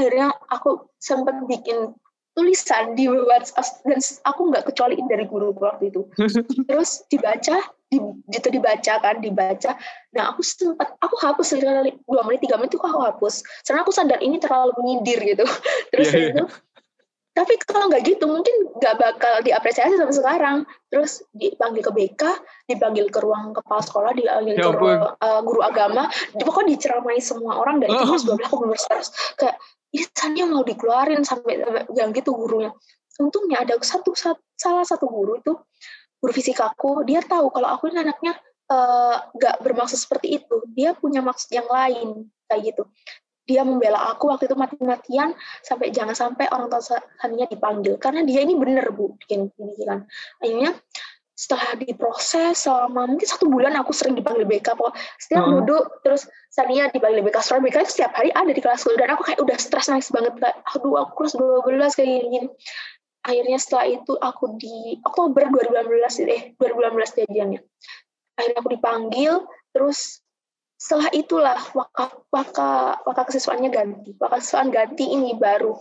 [0.01, 1.93] akhirnya aku sempat bikin
[2.31, 6.07] tulisan di WhatsApp dan aku nggak kecualiin dari guru waktu itu.
[6.69, 7.57] Terus dibaca
[7.91, 7.97] di,
[8.31, 9.75] itu dibaca kan dibaca.
[10.15, 13.43] Nah aku sempat aku hapus sekali dua menit tiga menit itu aku hapus.
[13.67, 15.45] Karena aku sadar ini terlalu menyindir gitu.
[15.91, 16.31] Terus yeah, yeah.
[16.33, 16.43] itu
[17.41, 20.57] tapi kalau nggak gitu mungkin nggak bakal diapresiasi sampai sekarang.
[20.93, 22.21] Terus dipanggil ke BK
[22.69, 26.05] dipanggil ke ruang kepala sekolah dipanggil ya, ke ruang, uh, guru agama.
[26.37, 28.05] Pokoknya diceramai semua orang dari oh.
[28.05, 29.09] kelas 12 aku benar stres
[29.41, 29.57] kayak
[29.91, 31.65] ini mau dikeluarin sampai
[31.97, 32.69] yang gitu gurunya.
[33.17, 35.57] Untungnya ada satu, satu salah satu guru itu
[36.21, 38.37] guru fisikaku dia tahu kalau aku ini anaknya
[38.69, 40.61] eh, nggak uh, bermaksud seperti itu.
[40.77, 42.83] Dia punya maksud yang lain kayak gitu
[43.51, 46.79] dia membela aku waktu itu mati-matian sampai jangan sampai orang tua
[47.19, 47.99] saninya dipanggil.
[47.99, 50.07] Karena dia ini bener bu bikin ini kan
[50.39, 50.71] akhirnya
[51.35, 55.65] setelah diproses selama mungkin satu bulan aku sering dipanggil BK kok setiap hmm.
[55.65, 59.41] duduk terus Sania dipanggil BK soalnya BK setiap hari ada di kelasku dan aku kayak
[59.41, 62.47] udah stres nangis banget kayak aduh aku kelas 12 kayak gini, gini
[63.25, 67.59] akhirnya setelah itu aku di Oktober 2018 eh 2018 jadiannya.
[68.37, 69.33] Akhirnya aku dipanggil
[69.73, 70.20] terus
[70.81, 74.17] setelah itulah waka waka waka kesiswaannya ganti.
[74.17, 75.77] Waka kesiswaan ganti ini baru.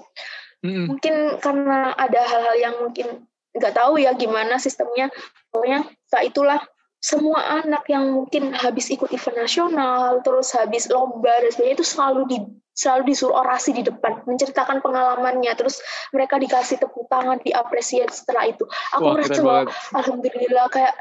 [0.60, 0.86] Mm-hmm.
[0.92, 3.24] mungkin karena ada hal-hal yang mungkin
[3.56, 5.08] nggak tahu ya gimana sistemnya.
[5.48, 6.60] Pokoknya setelah itulah
[7.00, 12.20] semua anak yang mungkin habis ikut event nasional terus habis lomba dan sebagainya itu selalu
[12.28, 12.38] di
[12.76, 15.80] selalu disuruh orasi di depan menceritakan pengalamannya terus
[16.12, 18.68] mereka dikasih tepuk tangan diapresiasi setelah itu.
[19.00, 20.92] Aku merasa bahwa alhamdulillah kayak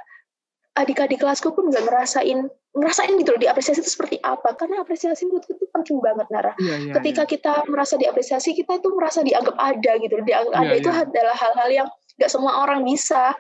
[0.78, 4.54] adik-adik kelasku pun nggak ngerasain ngerasain gitu loh diapresiasi itu seperti apa.
[4.54, 6.54] Karena apresiasi menurutku itu penting banget Nara.
[6.62, 7.30] Iya, iya, ketika iya.
[7.30, 11.02] kita merasa diapresiasi kita itu merasa dianggap ada gitu dianggap iya, ada itu iya.
[11.04, 11.88] adalah hal-hal yang
[12.20, 13.34] nggak semua orang bisa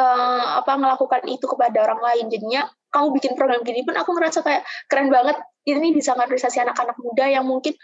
[0.00, 2.24] uh, apa melakukan itu kepada orang lain.
[2.28, 5.38] Jadinya kamu bikin program gini pun aku ngerasa kayak keren banget.
[5.62, 7.78] Ini bisa ngapresiasi anak-anak muda yang mungkin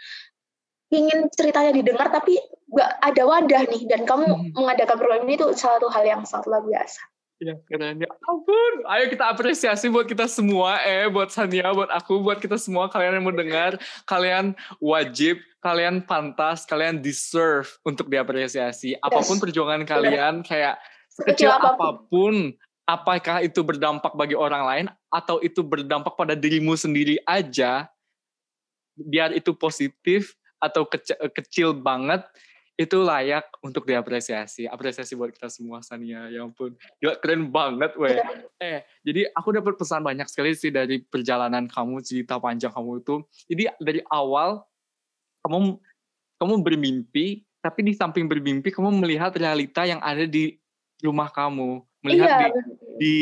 [0.91, 2.35] ingin ceritanya didengar tapi
[2.67, 3.87] nggak ada wadah nih.
[3.87, 4.51] Dan kamu hmm.
[4.51, 6.99] mengadakan program ini itu satu hal yang sangat luar biasa
[7.39, 8.73] Ya keren ya ampun.
[8.91, 13.23] Ayo kita apresiasi buat kita semua eh buat Sania, buat aku, buat kita semua kalian
[13.23, 14.51] yang mendengar, kalian
[14.83, 18.99] wajib, kalian pantas, kalian deserve untuk diapresiasi.
[18.99, 22.51] Apa pun perjuangan kalian kayak sekecil apa pun,
[22.83, 27.87] apakah itu berdampak bagi orang lain atau itu berdampak pada dirimu sendiri aja,
[28.99, 32.19] biar itu positif atau kecil, kecil banget,
[32.79, 34.63] itu layak untuk diapresiasi.
[34.63, 36.31] Apresiasi buat kita semua, Sania.
[36.31, 38.15] Ya ampun, gila keren banget, weh.
[38.55, 43.15] Eh, jadi aku dapat pesan banyak sekali sih dari perjalanan kamu, cerita panjang kamu itu.
[43.51, 44.63] Jadi dari awal
[45.43, 45.75] kamu
[46.39, 50.55] kamu bermimpi, tapi di samping bermimpi kamu melihat realita yang ada di
[51.03, 52.55] rumah kamu, melihat iya, di,
[52.95, 53.13] di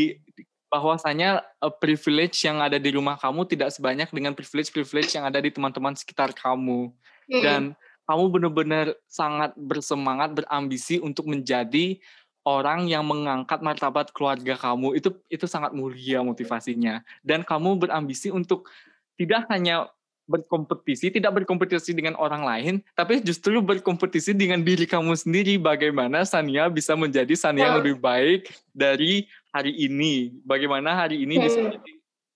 [0.70, 5.50] bahwasanya uh, privilege yang ada di rumah kamu tidak sebanyak dengan privilege-privilege yang ada di
[5.50, 6.94] teman-teman sekitar kamu.
[7.28, 7.76] Dan
[8.08, 12.00] kamu benar-benar sangat bersemangat, berambisi untuk menjadi
[12.48, 14.96] orang yang mengangkat martabat keluarga kamu.
[14.96, 17.04] Itu itu sangat mulia motivasinya.
[17.20, 18.72] Dan kamu berambisi untuk
[19.20, 19.92] tidak hanya
[20.28, 25.56] berkompetisi, tidak berkompetisi dengan orang lain, tapi justru berkompetisi dengan diri kamu sendiri.
[25.60, 30.36] Bagaimana Sania bisa menjadi Sania yang lebih baik dari hari ini?
[30.44, 31.92] Bagaimana hari ini bisa menjadi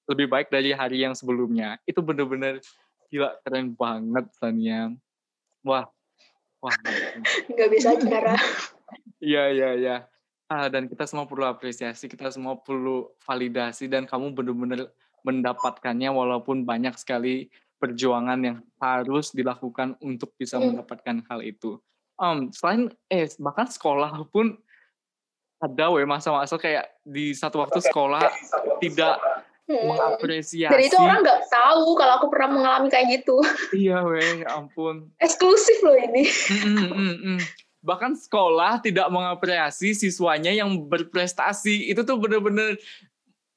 [0.07, 1.79] lebih baik dari hari yang sebelumnya?
[1.83, 2.63] Itu benar-benar
[3.11, 4.95] gila keren banget Sania.
[5.61, 5.85] Wah,
[6.61, 6.75] wah.
[7.49, 8.33] Nggak bisa aja,
[9.21, 9.95] Iya, iya, iya.
[10.51, 14.91] Ah, dan kita semua perlu apresiasi, kita semua perlu validasi, dan kamu benar-benar
[15.23, 17.47] mendapatkannya walaupun banyak sekali
[17.77, 20.73] perjuangan yang harus dilakukan untuk bisa Hmm.
[20.75, 21.77] mendapatkan hal itu.
[22.21, 24.53] Um, selain eh bahkan sekolah pun
[25.61, 28.29] ada weh masa-masa kayak di satu waktu sekolah
[28.81, 29.17] tidak
[29.71, 29.87] Hmm.
[29.95, 30.73] mengapresiasi.
[30.73, 33.39] Dan itu orang nggak tahu kalau aku pernah mengalami kayak gitu.
[33.87, 35.07] Iya weh, ya ampun.
[35.23, 36.27] Eksklusif loh ini.
[36.27, 37.39] Mm, mm, mm, mm.
[37.81, 41.89] Bahkan sekolah tidak mengapresiasi siswanya yang berprestasi.
[41.89, 42.75] Itu tuh bener-bener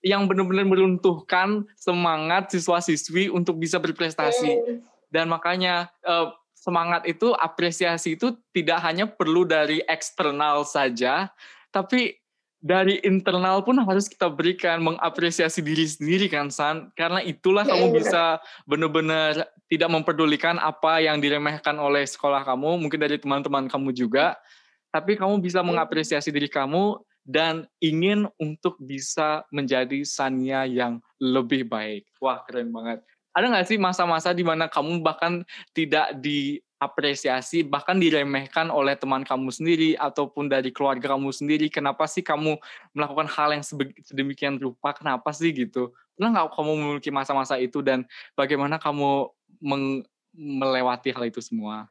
[0.04, 4.50] yang benar-benar meruntuhkan semangat siswa-siswi untuk bisa berprestasi.
[4.54, 4.78] Hmm.
[5.10, 6.28] Dan makanya eh,
[6.64, 11.28] semangat itu, apresiasi itu tidak hanya perlu dari eksternal saja,
[11.68, 12.16] tapi
[12.64, 17.86] dari internal pun harus kita berikan mengapresiasi diri sendiri kan San karena itulah Iya, kamu
[17.92, 17.98] benar.
[18.00, 18.22] bisa
[18.64, 19.32] benar-benar
[19.68, 24.40] tidak memperdulikan apa yang diremehkan oleh sekolah kamu mungkin dari teman-teman kamu juga
[24.88, 32.04] tapi kamu bisa mengapresiasi diri kamu dan ingin untuk bisa menjadi Sania yang lebih baik.
[32.20, 33.00] Wah, keren banget.
[33.34, 35.42] Ada nggak sih masa-masa di mana kamu bahkan
[35.74, 36.14] tidak
[36.84, 41.72] diapresiasi, bahkan diremehkan oleh teman kamu sendiri ataupun dari keluarga kamu sendiri?
[41.72, 42.60] Kenapa sih kamu
[42.92, 43.64] melakukan hal yang
[44.04, 44.92] sedemikian rupa?
[44.92, 45.96] Kenapa sih gitu?
[46.12, 48.04] Pernah nggak kamu memiliki masa-masa itu dan
[48.36, 49.32] bagaimana kamu
[50.36, 51.88] melewati hal itu semua?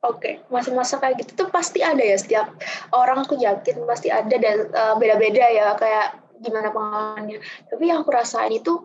[0.00, 2.48] Oke, masa-masa kayak gitu tuh pasti ada ya setiap
[2.96, 7.44] orang aku yakin pasti ada dan eh, beda-beda ya kayak gimana pengalamannya.
[7.68, 8.80] Tapi yang aku rasain itu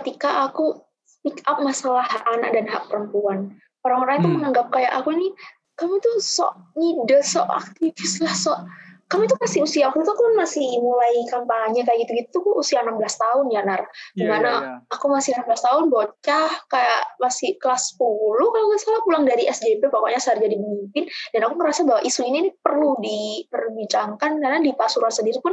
[0.00, 3.60] ketika aku speak up masalah hak anak dan hak perempuan.
[3.84, 4.36] Orang-orang itu Hmm.
[4.40, 5.30] menganggap kayak aku nih,
[5.76, 8.58] kamu tuh sok ngide, sok aktivis lah, sok
[9.04, 13.20] kamu itu masih usia aku itu aku masih mulai kampanye kayak gitu-gitu tuh usia 16
[13.20, 13.84] tahun ya Nar.
[14.16, 14.76] Gimana iya, iya.
[14.88, 18.00] aku masih 16 tahun bocah kayak masih kelas 10
[18.48, 21.04] kalau nggak salah pulang dari SJP pokoknya saat jadi pemimpin
[21.36, 25.52] dan aku merasa bahwa isu ini perlu diperbincangkan karena di Pasuruan sendiri pun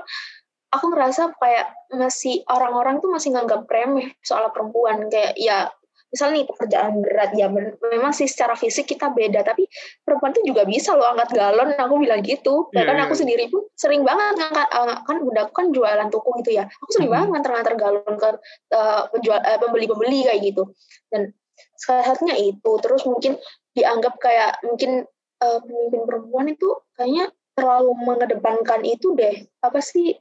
[0.71, 5.67] aku ngerasa kayak masih orang-orang tuh masih nganggap remeh soal perempuan kayak ya
[6.11, 9.63] misalnya nih pekerjaan berat ya memang sih secara fisik kita beda tapi
[10.03, 13.21] perempuan tuh juga bisa loh angkat galon aku bilang gitu bahkan iya, aku iya.
[13.23, 16.89] sendiri pun sering banget ngangkat eh, kan bunda aku kan jualan tuku gitu ya aku
[16.91, 17.15] sering Mhm.
[17.15, 18.29] banget nganter-nganter galon ke
[18.75, 20.63] eh, penjual eh, pembeli-pembeli kayak gitu
[21.09, 21.31] dan
[21.79, 23.39] salah satunya itu terus mungkin
[23.71, 25.07] dianggap kayak mungkin
[25.41, 26.69] eh, pemimpin perempuan itu
[26.99, 30.15] kayaknya terlalu mengedepankan itu deh apa sih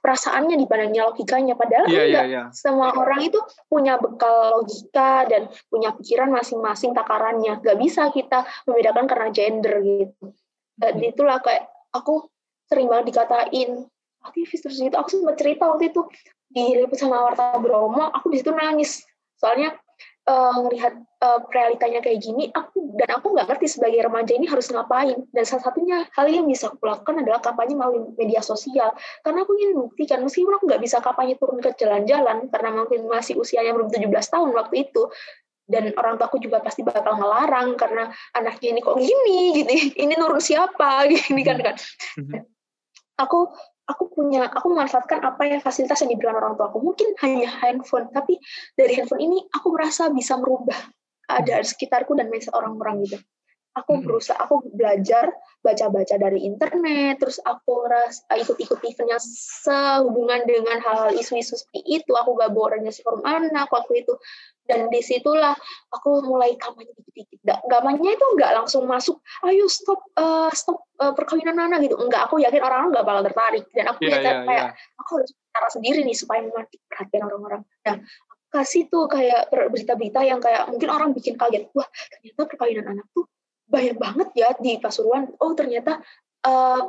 [0.00, 1.54] perasaannya dibandingnya logikanya.
[1.54, 2.24] Padahal iya, enggak.
[2.28, 2.42] iya.
[2.52, 7.60] semua orang itu punya bekal logika dan punya pikiran masing-masing takarannya.
[7.60, 10.32] Gak bisa kita membedakan karena gender gitu.
[10.78, 11.10] Dan Hmm.
[11.10, 12.28] itulah kayak aku
[12.68, 16.04] sering banget dikatain aktivis terus gitu aku sempat cerita waktu itu
[16.52, 19.04] diliput sama Warta Bromo aku di situ nangis.
[19.38, 19.72] Soalnya
[20.28, 24.68] eh, ngelihat eh, realitanya kayak gini aku dan aku nggak ngerti sebagai remaja ini harus
[24.68, 25.24] ngapain.
[25.32, 28.92] Dan salah satunya hal yang bisa aku lakukan adalah kampanye melalui media sosial.
[29.24, 33.40] Karena aku ingin buktikan meskipun aku nggak bisa kampanye turun ke jalan-jalan karena mungkin masih
[33.40, 35.08] usianya belum 17 tahun waktu itu
[35.68, 39.70] dan orang tua aku juga pasti bakal ngelarang karena anaknya ini kok gini gitu.
[40.08, 41.76] Ini nurun siapa gini kan kan.
[42.16, 42.40] Mhm.
[43.18, 43.52] aku
[43.88, 48.12] aku punya aku memanfaatkan apa yang fasilitas yang diberikan orang tua aku mungkin hanya handphone
[48.12, 48.36] tapi
[48.76, 50.76] dari handphone ini aku merasa bisa merubah
[51.24, 53.18] keadaan sekitarku dan mindset orang-orang gitu
[53.78, 54.04] aku Hmm.
[54.04, 61.10] berusaha aku belajar baca-baca dari internet terus aku ras ikut-ikut event yang sehubungan dengan hal-hal
[61.14, 62.12] isu-isu seperti itu.
[62.14, 64.14] Aku gabung organisasi forum anak waktu itu.
[64.68, 65.56] Dan di situlah
[65.90, 67.40] aku mulai kampanye dikit-dikit.
[67.66, 71.96] Kampanye itu nggak langsung masuk ayo stop eh, stop eh, perkawinan anak gitu.
[71.98, 73.64] Enggak aku yakin orang-orang nggak bakal tertarik.
[73.72, 75.00] Dan aku punya iya, cara kayak iya.
[75.00, 77.62] aku harus cara sendiri nih supaya menarik perhatian orang-orang.
[77.82, 77.96] Nah
[78.48, 81.84] kasih tuh kayak ber- berita-berita yang kayak mungkin orang bikin kaget wah
[82.16, 83.28] ternyata perkawinan anak tuh
[83.68, 85.28] banyak banget ya di Pasuruan.
[85.38, 86.00] Oh ternyata
[86.44, 86.82] eh,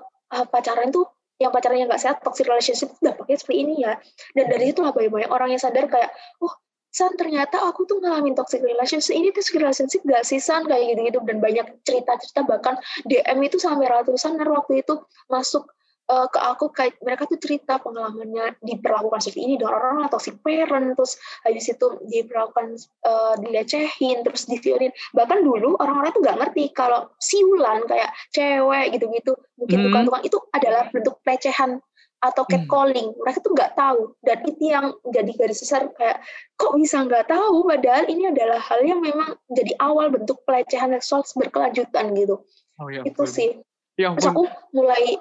[0.50, 1.06] pacaran tuh
[1.40, 3.96] yang pacarannya nggak sehat toxic relationship tuh dampaknya seperti ini ya.
[4.36, 6.12] Dan dari itulah banyak-banyak orang yang sadar kayak
[6.44, 6.52] oh
[6.90, 9.14] San ternyata aku tuh ngalamin toxic relationship.
[9.14, 10.66] Ini toxic relationship gak sih San?
[10.66, 11.20] Kayak gitu-gitu.
[11.22, 14.98] Dan banyak cerita-cerita bahkan DM itu sampai ratusan waktu itu
[15.30, 15.70] masuk
[16.10, 20.98] eh, ke aku kayak mereka tuh cerita pengalamannya diperlakukan seperti ini dengan orang-orang toxic parent
[20.98, 27.08] terus habis itu diperlakukan eh, dilecehin terus diviolin bahkan dulu orang-orang tuh nggak ngerti kalau
[27.22, 29.86] siulan kayak cewek gitu-gitu mungkin Hmm.
[29.88, 31.80] tukang-tukang itu adalah bentuk pelecehan
[32.20, 32.52] atau Hmm.
[32.52, 33.16] catcalling.
[33.16, 34.02] Mereka tuh nggak tahu.
[34.20, 36.20] Dan itu yang jadi garis besar kayak
[36.60, 37.64] kok bisa nggak tahu?
[37.64, 42.44] Padahal ini adalah hal yang memang jadi awal bentuk pelecehan seksual berkelanjutan gitu.
[42.76, 43.50] Oh ya itu sih.
[43.96, 45.20] Ya terus aku mulai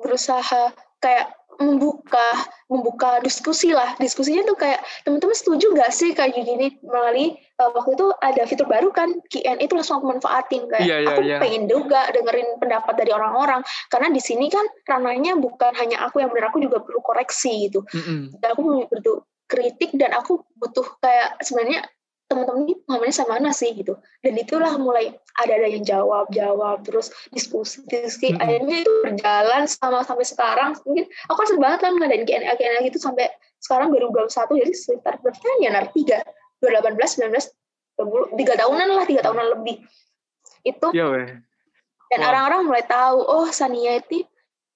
[0.00, 2.24] berusaha kayak membuka
[2.72, 8.00] membuka diskusi lah diskusinya tuh kayak teman-teman setuju nggak sih kayak gini melalui uh, waktu
[8.00, 11.36] itu ada fitur baru kan Q&A itu langsung aku manfaatin kayak yeah, yeah, aku yeah.
[11.36, 13.60] pengen juga dengerin pendapat dari orang-orang
[13.92, 17.84] karena di sini kan ranahnya bukan hanya aku yang benar aku juga perlu koreksi gitu
[17.92, 18.20] mm -hmm.
[18.40, 19.18] dan aku butuh
[19.50, 21.84] kritik dan aku butuh kayak sebenarnya
[22.30, 23.98] teman-teman ini pemahamannya sama mana sih gitu.
[24.22, 25.10] Dan itulah mulai
[25.42, 28.44] ada ada yang jawab jawab terus diskusi diskusi mm -hmm.
[28.46, 30.78] akhirnya itu berjalan sama sampai sekarang.
[30.86, 33.26] Mungkin aku kan banget kan ngadain KNA KNA gitu sampai
[33.58, 34.30] sekarang 2021
[34.62, 36.22] jadi sekitar berapa ya nar tiga.
[36.62, 37.26] 2018
[37.98, 39.82] 19 tiga tahunan lah tiga tahunan lebih.
[40.62, 41.08] Itu ya,
[42.10, 44.26] dan orang-orang mulai tahu oh Sania itu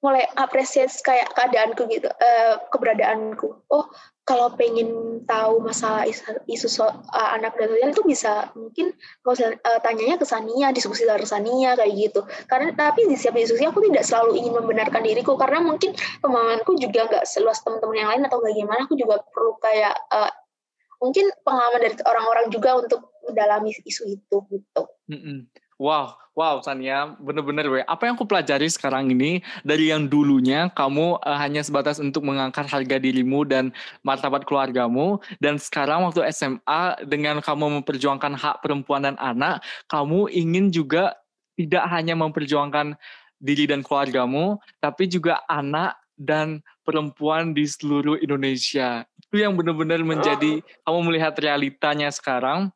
[0.05, 3.89] mulai apresiasi kayak keadaanku gitu uh, keberadaanku oh
[4.25, 9.37] kalau pengen tahu masalah isu, isu so, uh, anak dan sosial itu bisa mungkin kalau
[9.37, 12.25] uh, tanyanya ke Sania, diskusi dari Sania kayak gitu.
[12.49, 15.93] Karena tapi di setiap diskusi aku tidak selalu ingin membenarkan diriku karena mungkin
[16.25, 18.89] pemahamanku juga nggak seluas teman-teman yang lain atau bagaimana.
[18.89, 20.33] Aku juga perlu kayak uh,
[21.05, 24.83] mungkin pengalaman dari orang-orang juga untuk mendalami isu itu gitu.
[25.13, 25.39] Mm -mm.
[25.77, 27.85] Wow, wow Sania, bener-bener weh.
[27.87, 32.67] Apa yang aku pelajari sekarang ini dari yang dulunya kamu uh, hanya sebatas untuk mengangkat
[32.67, 33.71] harga dirimu dan
[34.03, 40.75] martabat keluargamu, dan sekarang waktu SMA dengan kamu memperjuangkan hak perempuan dan anak, kamu ingin
[40.75, 41.15] juga
[41.55, 42.99] tidak hanya memperjuangkan
[43.39, 49.07] diri dan keluargamu, tapi juga anak dan perempuan di seluruh Indonesia.
[49.19, 52.71] Itu yang benar-benar menjadi kamu melihat realitanya sekarang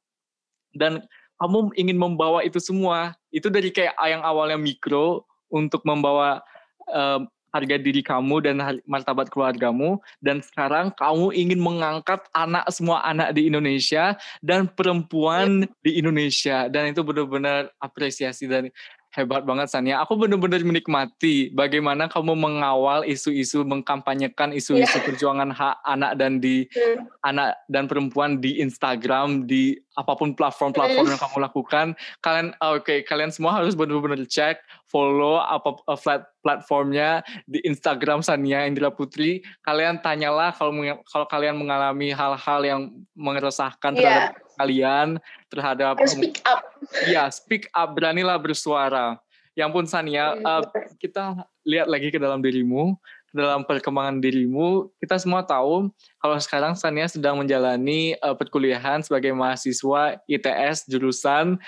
[0.75, 1.07] dan
[1.39, 3.15] kamu ingin membawa itu semua.
[3.31, 6.43] Itu dari kayak yang awalnya mikro untuk membawa
[6.91, 10.03] uh, harga diri kamu dan martabat keluargamu.
[10.21, 15.81] Dan sekarang kamu ingin mengangkat anak semua anak di Indonesia dan perempuan yeah.
[15.81, 16.69] di Indonesia.
[16.69, 18.69] Dan itu benar-benar apresiasi dan
[19.09, 20.05] Hebat banget Sania.
[20.05, 25.05] Aku benar-benar menikmati bagaimana kamu mengawal isu-isu, mengkampanyekan isu-isu yeah.
[25.09, 27.09] perjuangan hak anak dan di mm.
[27.25, 31.13] anak dan perempuan di Instagram, di apa pun platform-platform mm.
[31.17, 31.87] yang kamu lakukan.
[32.21, 34.61] Kalian oke, okay, kalian semua harus benar-benar cek,
[34.93, 39.41] follow apa uh, flat platformnya di Instagram Sania Indra Putri.
[39.65, 44.37] Kalian tanyalah kalau kalau kalian mengalami hal-hal yang meresahkan yeah.
[44.37, 46.61] terhadap kalian terhadap Harus speak up.
[47.07, 49.17] Iya, speak up, beranilah bersuara.
[49.55, 50.63] Yang pun Sania, uh,
[51.03, 52.95] kita lihat lagi ke dalam dirimu,
[53.31, 54.87] ke dalam perkembangan dirimu.
[55.03, 55.91] Kita semua tahu
[56.23, 61.59] kalau sekarang Sania sedang menjalani uh, perkuliahan sebagai mahasiswa ITS jurusan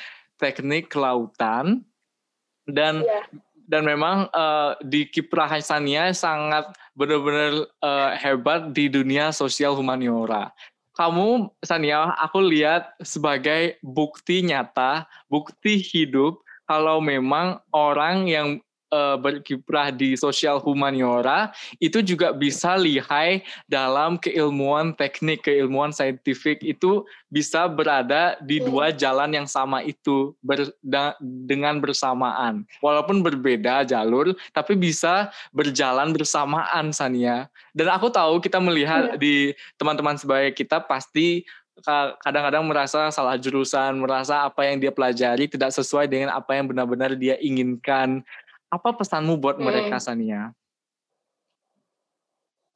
[0.41, 1.85] Teknik Kelautan
[2.65, 3.27] dan yeah.
[3.69, 10.51] dan memang uh, di kiprah Sania sangat benar-benar uh, hebat di dunia sosial humaniora
[11.01, 18.61] kamu Sania aku lihat sebagai bukti nyata, bukti hidup kalau memang orang yang
[18.91, 27.07] uh, berkiprah di sosial humaniora itu juga bisa lihai dalam keilmuan teknik, keilmuan saintifik itu
[27.31, 28.67] bisa berada di hmm.
[28.67, 32.67] dua jalan yang sama itu ber, da, dengan bersamaan.
[32.83, 37.47] Walaupun berbeda jalur, tapi bisa berjalan bersamaan Sania.
[37.71, 39.19] Dan aku tahu kita melihat hmm.
[39.19, 41.47] di teman-teman sebagai kita pasti
[42.21, 47.17] kadang-kadang merasa salah jurusan, merasa apa yang dia pelajari tidak sesuai dengan apa yang benar-benar
[47.17, 48.21] dia inginkan.
[48.71, 49.67] Apa pesanmu buat hmm.
[49.67, 50.55] mereka, Sania?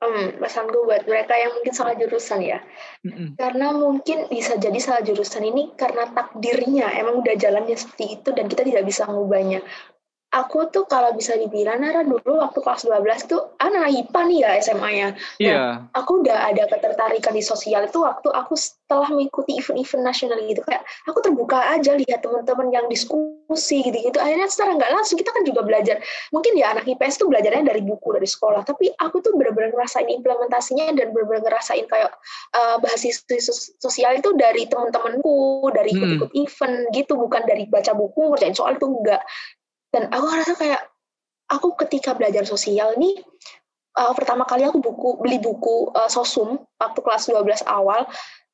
[0.04, 2.60] Hmm, pesanku buat mereka yang mungkin salah jurusan ya.
[3.08, 3.40] Mm-mm.
[3.40, 8.44] Karena mungkin bisa jadi salah jurusan ini karena takdirnya emang udah jalannya seperti itu dan
[8.52, 9.64] kita tidak bisa mengubahnya
[10.34, 14.50] aku tuh kalau bisa dibilang Nara dulu waktu kelas 12 tuh anak IPA nih ya
[14.58, 15.08] SMA-nya.
[15.38, 15.54] Iya.
[15.54, 15.70] Yeah.
[15.94, 20.82] Aku udah ada ketertarikan di sosial itu waktu aku setelah mengikuti event-event nasional gitu kayak
[21.06, 24.18] aku terbuka aja lihat teman-teman yang diskusi gitu-gitu.
[24.18, 26.02] Akhirnya secara nggak langsung kita kan juga belajar.
[26.34, 30.10] Mungkin ya anak IPS tuh belajarnya dari buku dari sekolah, tapi aku tuh benar-benar ngerasain
[30.10, 32.10] implementasinya dan benar-benar ngerasain kayak
[32.58, 32.76] uh,
[33.78, 35.98] sosial itu dari teman-temanku, dari hmm.
[36.02, 36.42] ikut-ikut hmm.
[36.42, 39.22] event gitu, bukan dari baca buku, ngerjain soal itu enggak
[39.94, 40.82] dan aku ngerasa kayak
[41.54, 43.14] aku ketika belajar sosial ini
[43.94, 48.02] uh, pertama kali aku buku beli buku uh, sosum waktu kelas 12 awal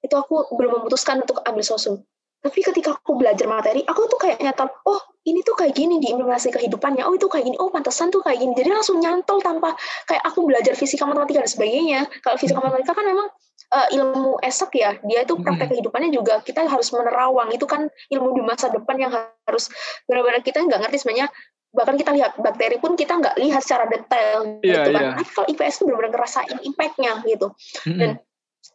[0.05, 2.00] itu aku belum memutuskan untuk ambil sosum.
[2.40, 6.48] Tapi ketika aku belajar materi aku tuh kayak nyata oh ini tuh kayak gini diimplementasi
[6.57, 7.05] kehidupannya.
[7.05, 7.57] Oh itu kayak gini.
[7.61, 8.57] Oh pantesan tuh kayak gini.
[8.57, 9.76] Jadi langsung nyantol tanpa
[10.09, 12.00] kayak aku belajar fisika matematika dan sebagainya.
[12.24, 13.29] Kalau fisika matematika kan memang
[13.70, 17.50] uh, ilmu esek ya dia itu praktek kehidupannya juga kita harus menerawang.
[17.54, 19.12] Itu kan ilmu di masa depan yang
[19.46, 19.70] harus
[20.11, 21.28] benar-benar kita nggak ngerti sebenarnya.
[21.70, 24.58] Bahkan kita lihat bakteri pun kita nggak lihat secara detail.
[24.66, 25.14] Yeah, gitu kan yeah.
[25.14, 27.46] tapi kalau IPS itu benar-benar ngerasain impactnya gitu.
[27.87, 28.00] Mm-hmm.
[28.00, 28.10] dan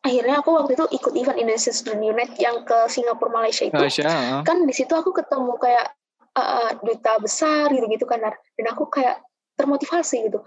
[0.05, 3.73] akhirnya aku waktu itu ikut event Indonesia Student Unit yang ke Singapura Malaysia itu.
[3.73, 4.41] Malaysia, uh.
[4.45, 5.93] kan di situ aku ketemu kayak
[6.37, 9.21] uh, duta besar gitu gitu kan dan aku kayak
[9.57, 10.39] termotivasi gitu.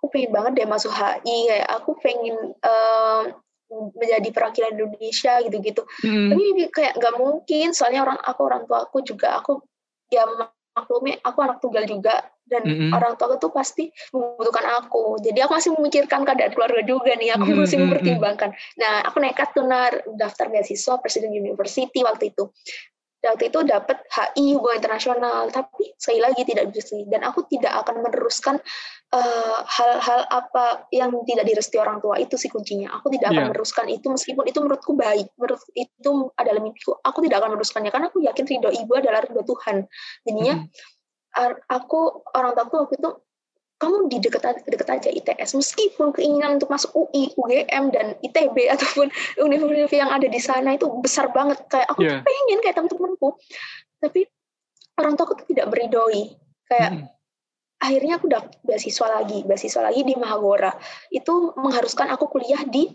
[0.00, 3.32] Aku pengen banget deh masuk HI kayak aku pengen uh,
[3.70, 6.28] menjadi perwakilan Indonesia gitu-gitu hmm.
[6.30, 9.64] tapi kayak nggak mungkin soalnya orang aku orang tua aku juga aku
[10.12, 10.28] ya
[10.74, 12.90] maklumi aku anak tunggal juga dan mm-hmm.
[12.92, 17.46] orang tua tuh pasti membutuhkan aku jadi aku masih memikirkan keadaan keluarga juga nih aku
[17.48, 17.62] mm-hmm.
[17.64, 22.52] masih mempertimbangkan nah aku nekat tuh nar daftar beasiswa Presiden University waktu itu
[23.32, 25.48] waktu itu dapat HI hubungan internasional.
[25.48, 28.60] Tapi sekali lagi tidak direstui dan aku tidak akan meneruskan
[29.14, 32.20] eh, hal-hal uh, apa yang tidak direstui orang tua.
[32.20, 32.92] Itu sih kuncinya.
[33.00, 33.48] Aku tidak akan yeah.
[33.48, 34.06] meneruskan itu.
[34.12, 35.32] Meskipun itu menurutku baik.
[35.40, 37.00] Menurut itu adalah mimpiku.
[37.00, 37.90] Aku tidak akan meneruskannya.
[37.94, 39.88] Karena aku yakin ridho ibu adalah ridho Tuhan.
[40.26, 41.66] Jadinya mm.
[41.72, 42.00] aku
[42.36, 43.10] orang tua waktu itu
[43.82, 49.10] kamu di dekat dekat aja ITS meskipun keinginan untuk masuk UI, UGM dan ITB ataupun
[49.42, 51.58] universitas yang ada di sana itu besar banget.
[51.66, 52.22] Kayak aku yeah.
[52.22, 53.34] pengen kayak teman-temanku.
[53.98, 54.20] Tapi
[55.00, 56.38] orang tua aku tidak beridoi
[56.70, 57.04] kayak hmm.
[57.82, 60.70] akhirnya aku dapat beasiswa lagi beasiswa lagi di Mahagora.
[61.10, 62.88] Itu mengharuskan aku kuliah di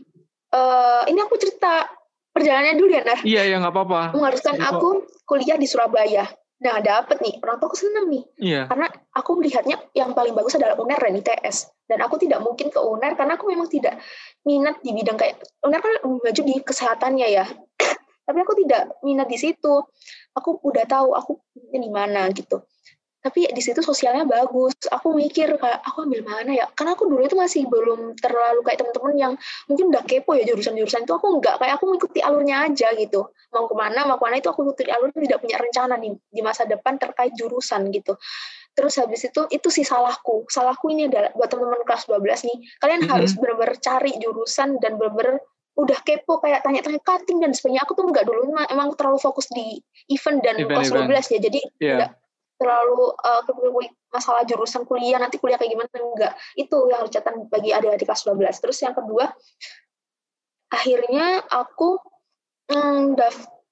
[0.56, 1.92] uh, ini aku cerita
[2.32, 3.20] perjalanannya dulu ya Nar?
[3.28, 4.02] Iya ya nggak apa-apa.
[4.16, 6.26] Mengharuskan aku kuliah di Surabaya
[6.60, 7.40] Nah, dapet nih.
[7.40, 8.24] Orang tua aku seneng nih.
[8.36, 8.62] Iya.
[8.68, 11.72] Karena aku melihatnya yang paling bagus adalah UNER dan ITS.
[11.88, 13.98] Dan aku tidak mungkin ke UNER karena aku memang tidak
[14.44, 17.46] minat di bidang kayak UNER kan maju di kesehatannya ya.
[18.28, 19.88] Tapi aku tidak minat di situ.
[20.36, 22.60] Aku udah tahu aku di mana gitu
[23.20, 24.72] tapi di situ sosialnya bagus.
[24.88, 26.66] Aku mikir kayak aku ambil mana ya?
[26.72, 29.34] Karena aku dulu itu masih belum terlalu kayak teman-teman yang
[29.68, 31.14] mungkin udah kepo ya jurusan-jurusan itu.
[31.20, 33.28] Aku enggak kayak aku mengikuti alurnya aja gitu.
[33.52, 36.42] Mau ke mana mau ke mana itu aku mengikuti alur tidak punya rencana di, di
[36.42, 38.16] masa depan terkait jurusan gitu.
[38.72, 40.48] Terus habis itu itu sih salahku.
[40.48, 43.14] Salahku ini adalah buat teman-teman kelas 12 nih kalian mm -hmm.
[43.20, 45.44] harus benar-benar cari jurusan dan benar-benar
[45.76, 49.80] udah kepo kayak tanya-tanya cutting dan sebagainya aku tuh enggak dulu emang terlalu fokus di
[50.12, 51.08] event dan event, kelas event.
[51.12, 51.40] 12 ya.
[51.44, 51.96] Jadi yeah.
[52.00, 52.12] enggak
[52.60, 53.42] terlalu uh,
[54.12, 55.90] masalah jurusan kuliah nanti kuliah kayak gimana?
[55.96, 56.34] Enggak.
[56.60, 59.32] Itu yang harus catatan bagi adik-adik kelas 12 terus yang kedua
[60.70, 61.98] akhirnya aku
[62.70, 63.18] mm,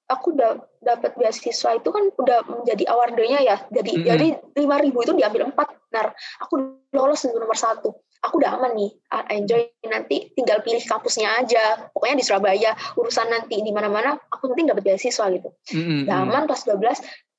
[0.08, 3.56] aku da, dapat beasiswa itu kan udah menjadi awardnya ya.
[3.68, 4.08] Jadi mm -hmm.
[4.08, 4.26] jadi
[4.56, 5.68] lima ribu itu diambil empat.
[5.92, 6.10] Nah
[6.42, 7.92] aku lolos di nomor satu.
[8.18, 8.90] Aku udah aman nih.
[9.30, 9.68] Enjoy.
[9.86, 11.92] Nanti tinggal pilih kampusnya aja.
[11.94, 15.54] Pokoknya di Surabaya urusan nanti di mana-mana aku penting dapat beasiswa gitu.
[15.76, 16.00] Mm -hmm.
[16.08, 16.98] udah aman kelas 12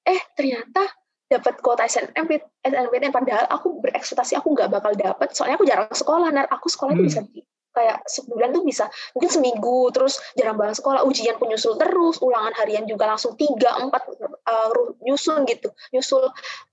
[0.09, 0.81] eh ternyata
[1.29, 6.29] dapat kuota SNMPTN, SNMPTN padahal aku berekspektasi aku nggak bakal dapat soalnya aku jarang sekolah
[6.33, 7.05] nar aku sekolah hmm.
[7.05, 11.77] bisa di, kayak sebulan tuh bisa mungkin seminggu terus jarang banget sekolah ujian pun nyusul
[11.77, 14.03] terus ulangan harian juga langsung tiga empat
[14.45, 14.69] uh,
[15.05, 16.29] nyusul gitu nyusul.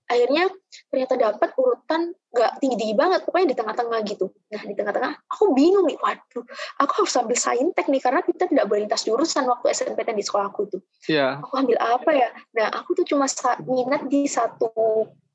[0.07, 0.47] Akhirnya
[0.87, 4.31] ternyata dapat urutan gak tinggi tinggi banget pokoknya di tengah-tengah gitu.
[4.55, 6.47] Nah di tengah-tengah aku bingung nih waduh
[6.79, 10.47] aku harus ambil saintek nih karena kita tidak boleh lintas jurusan waktu SNPTN di sekolah
[10.47, 10.79] aku itu
[11.11, 11.43] yeah.
[11.43, 12.29] aku ambil apa ya?
[12.55, 13.27] Nah aku tuh cuma
[13.67, 14.71] minat di satu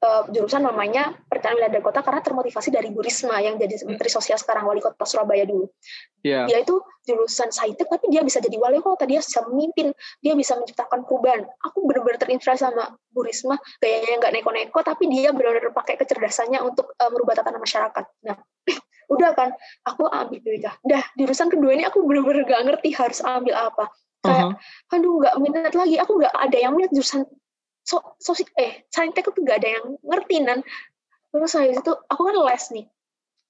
[0.02, 4.10] uh, jurusan namanya Perencanaan Wilayah dan Kota karena termotivasi dari Bu Risma yang jadi Menteri
[4.10, 5.70] Sosial sekarang wali kota Surabaya dulu.
[6.26, 6.50] Yeah.
[6.50, 10.58] Dia itu jurusan saintek tapi dia bisa jadi wali kota, dia bisa memimpin, dia bisa
[10.58, 11.46] menciptakan perubahan.
[11.70, 16.92] Aku benar-benar terinspirasi sama Bu Risma, gayanya nggak neko-neko tapi dia benar-benar pakai kecerdasannya untuk
[16.98, 18.04] uh, merubah tatanan masyarakat.
[18.26, 18.36] Nah,
[19.14, 19.50] udah kan,
[19.86, 20.66] aku ambil BPK.
[20.82, 23.86] Dah, jurusan kedua ini aku benar-benar gak ngerti harus ambil apa.
[24.22, 24.94] Kayak, uh-huh.
[24.94, 27.26] aduh nggak minat lagi, aku nggak ada yang minat jurusan
[27.82, 30.58] so, so eh saintek itu gak ada yang ngerti dan
[31.32, 32.86] terus saya itu aku kan les nih.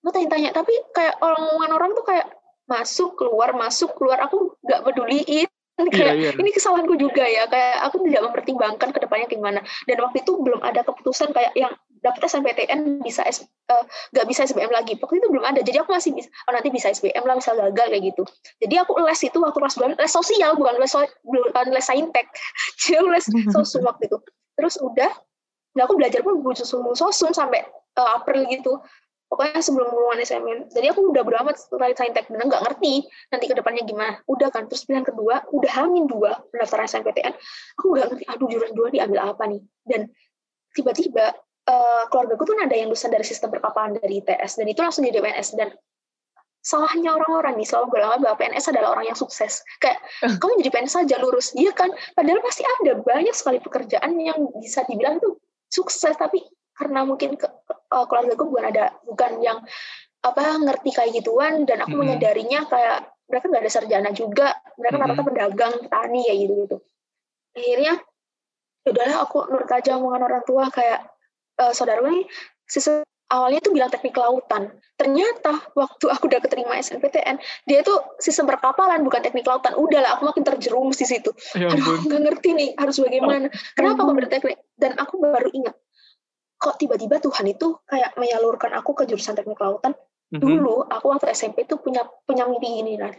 [0.02, 2.26] Mau tanya-tanya tapi kayak orang orang tuh kayak
[2.66, 4.22] masuk keluar masuk keluar.
[4.26, 5.48] Aku nggak peduliin.
[5.72, 6.34] Kayak yeah, yeah.
[6.38, 7.46] ini kesalahanku juga ya.
[7.50, 9.60] Kayak aku tidak mempertimbangkan ke depannya gimana.
[9.86, 14.42] Dan waktu itu belum ada keputusan kayak yang dapat SNPTN bisa S, uh, gak bisa
[14.42, 14.98] SBM lagi.
[14.98, 15.62] Waktu itu belum ada.
[15.62, 18.22] Jadi aku masih bisa oh nanti bisa SBM lah misal gagal kayak gitu.
[18.58, 20.92] Jadi aku les itu waktu kelas 9 les sosial bukan les
[21.22, 22.26] bukan les saintek.
[22.82, 24.18] Jadi aku les sosum waktu itu.
[24.58, 25.10] Terus udah
[25.72, 26.52] nah aku belajar pun buku
[26.92, 27.64] sosum sampai
[27.96, 28.82] uh, April gitu.
[29.32, 32.28] Pokoknya sebelum lulusan SMN jadi aku udah beramat terkait saintek.
[32.28, 34.20] Bener nggak ngerti nanti ke depannya gimana.
[34.28, 37.32] Udah kan terus pilihan kedua udah hamil dua pendaftaran SNPTN
[37.80, 39.64] aku nggak ngerti aduh jurusan dua diambil apa nih?
[39.88, 40.12] Dan
[40.76, 41.32] tiba-tiba
[41.68, 45.02] uh, keluarga gue tuh ada yang lulusan dari sistem perkapalan dari ITS dan itu langsung
[45.06, 45.68] jadi PNS dan
[46.62, 49.66] salahnya orang-orang nih selalu bilang bahwa PNS adalah orang yang sukses.
[49.82, 50.38] Kayak uh.
[50.38, 51.50] kamu jadi PNS saja lurus.
[51.58, 51.90] Iya kan?
[52.14, 56.14] Padahal pasti ada banyak sekali pekerjaan yang bisa dibilang tuh sukses.
[56.14, 56.38] Tapi
[56.78, 57.50] karena mungkin ke,
[57.90, 59.58] uh, keluarga gue bukan ada bukan yang
[60.22, 62.06] apa ngerti kayak gituan dan aku -hmm.
[62.06, 64.54] menyadarinya kayak mereka nggak ada sarjana juga.
[64.78, 65.28] Mereka rata-rata -hmm.
[65.34, 66.78] pedagang petani ya gitu gitu
[67.52, 68.00] akhirnya
[68.82, 70.66] ya udahlah aku nurut aja omongan orang tua.
[70.72, 71.11] Kayak
[71.62, 72.26] uh, saudara gue
[72.66, 74.68] siswa awalnya tuh bilang teknik lautan.
[75.00, 79.72] Ternyata waktu aku udah keterima SNPTN, dia tuh sistem perkapalan bukan teknik lautan.
[79.72, 81.32] Udahlah, aku makin terjerumus di situ.
[81.56, 83.48] Ya Aduh, nggak ngerti nih harus bagaimana.
[83.72, 84.60] Kenapa aku berteknik?
[84.76, 85.74] Dan aku baru ingat,
[86.60, 89.96] kok tiba-tiba Tuhan itu kayak menyalurkan aku ke jurusan teknik lautan.
[90.32, 90.44] Mm-hmm.
[90.44, 93.16] Dulu aku waktu SMP tuh punya punya mimpi ini kan.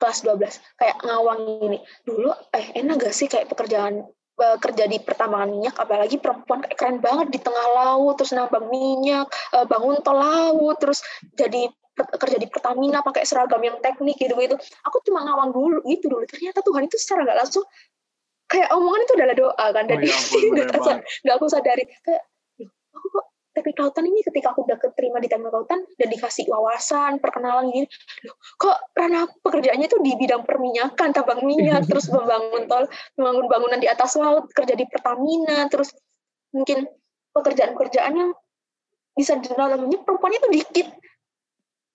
[0.00, 1.78] Kelas 12 kayak ngawang ini.
[2.02, 4.02] Dulu eh enak gak sih kayak pekerjaan
[4.40, 8.68] uh, kerja di pertambangan minyak apalagi perempuan kayak keren banget di tengah laut terus nambang
[8.72, 11.04] minyak uh, bangun tol laut terus
[11.36, 16.08] jadi kerja di Pertamina pakai seragam yang teknik gitu gitu aku cuma ngawang dulu gitu
[16.08, 16.24] dulu.
[16.24, 17.64] Ternyata Tuhan itu secara nggak langsung
[18.48, 19.84] kayak omongan itu adalah doa kan.
[19.84, 20.16] Dan oh, ya
[21.24, 21.84] nggak aku sadari.
[22.00, 22.22] Kayak
[22.96, 27.20] aku kok teknik lautan ini ketika aku udah keterima di teknik lautan dan dikasih wawasan
[27.20, 27.86] perkenalan gini
[28.24, 32.88] loh kok karena pekerjaannya itu di bidang perminyakan tambang minyak terus membangun tol
[33.20, 35.92] membangun bangunan di atas laut kerja di Pertamina terus
[36.52, 36.84] mungkin
[37.32, 38.30] pekerjaan-pekerjaan yang
[39.12, 40.88] bisa di dalam minyak perempuannya itu dikit.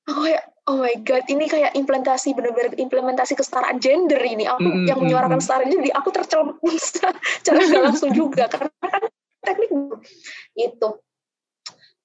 [0.08, 4.46] Aku kayak oh my god ini kayak implementasi benar-benar implementasi kesetaraan gender ini.
[4.48, 4.86] Aku mm -hmm.
[4.88, 9.04] yang menyuarakan kesetaraan jadi aku tercelupin secara nggak langsung juga karena kan
[9.44, 9.72] teknik
[10.58, 10.90] itu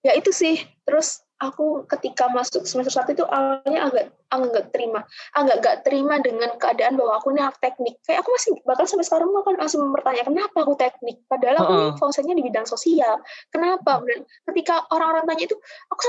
[0.02, 0.60] ya itu sih.
[0.82, 5.00] Terus aku ketika masuk semester satu itu awalnya agak agak terima.
[5.34, 7.98] Agak gak terima dengan keadaan bahwa aku ini teknik.
[8.06, 11.22] Kayak aku masih bakal sampai sekarang akan langsung bertanya kenapa aku teknik?
[11.26, 11.92] Padahal aku uh -uh.
[11.98, 13.18] fungsinya di bidang sosial.
[13.50, 14.02] Kenapa?
[14.06, 14.22] Dan
[14.52, 15.56] ketika orang-orang tanya itu
[15.90, 16.02] aku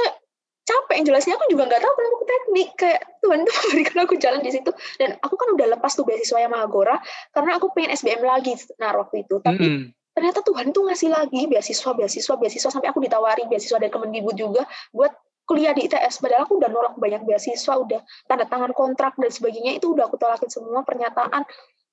[0.64, 1.34] capek yang jelasnya.
[1.36, 2.70] Aku juga nggak tahu kenapa aku teknik.
[2.80, 4.72] Kayak Tuhan tuh memberikan aku jalan di situ.
[4.98, 6.98] Dan aku kan udah lepas tuh beasiswa yang Mahagora
[7.36, 9.42] karena aku pengen SBM lagi nah waktu itu.
[9.44, 10.03] Tapi mm -hmm.
[10.14, 14.64] Ternyata Tuhan tuh ngasih lagi beasiswa beasiswa beasiswa sampai aku ditawari beasiswa dari Kemendikbud juga
[14.94, 15.12] buat
[15.44, 18.00] kuliah di ITS padahal aku udah nolak banyak beasiswa udah
[18.30, 21.44] tanda tangan kontrak dan sebagainya itu udah aku tolakin semua pernyataan.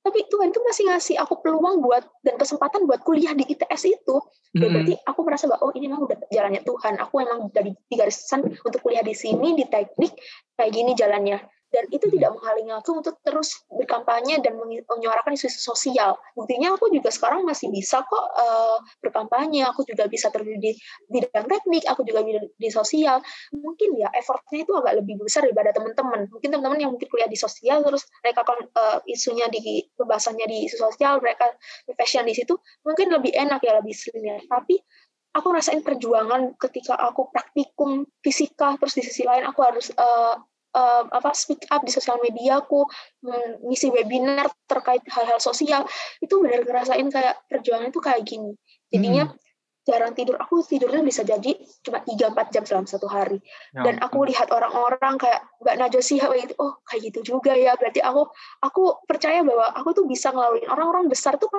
[0.01, 4.17] Tapi Tuhan itu masih ngasih aku peluang buat dan kesempatan buat kuliah di ITS itu.
[4.57, 4.73] Ya hmm.
[4.73, 6.97] berarti aku merasa bahwa oh ini memang udah jalannya Tuhan.
[7.05, 10.17] Aku emang dari di garisan untuk kuliah di sini di teknik
[10.57, 16.19] kayak gini jalannya dan itu tidak menghalangi aku untuk terus berkampanye dan menyuarakan isu-isu sosial.
[16.35, 20.75] Buktinya aku juga sekarang masih bisa kok uh, berkampanye, aku juga bisa terjun di
[21.07, 23.23] bidang teknik, aku juga di, di sosial.
[23.55, 26.27] Mungkin ya effortnya itu agak lebih besar daripada teman-teman.
[26.27, 30.67] Mungkin teman-teman yang mungkin kuliah di sosial terus mereka kan uh, isunya di pembahasannya di
[30.67, 31.55] isu sosial, mereka
[31.95, 34.83] fashion di situ, mungkin lebih enak ya lebih slim Tapi
[35.31, 40.35] aku rasain perjuangan ketika aku praktikum fisika terus di sisi lain aku harus uh,
[40.75, 42.87] uh, apa speak up di sosial media aku
[43.25, 45.87] mengisi webinar terkait hal-hal sosial
[46.23, 48.53] itu benar ngerasain kayak perjuangan itu kayak gini.
[48.91, 49.39] Jadinya hmm.
[49.87, 50.37] jarang tidur.
[50.39, 53.39] Aku tidurnya bisa jadi cuma 3-4 jam selama satu hari.
[53.75, 57.75] Ya, dan aku lihat orang-orang kayak Mbak Najwa Shihab itu oh kayak gitu juga ya.
[57.79, 58.31] Berarti aku
[58.63, 60.67] aku percaya bahwa aku tuh bisa ngelaluin.
[60.71, 61.51] Orang-orang besar tuh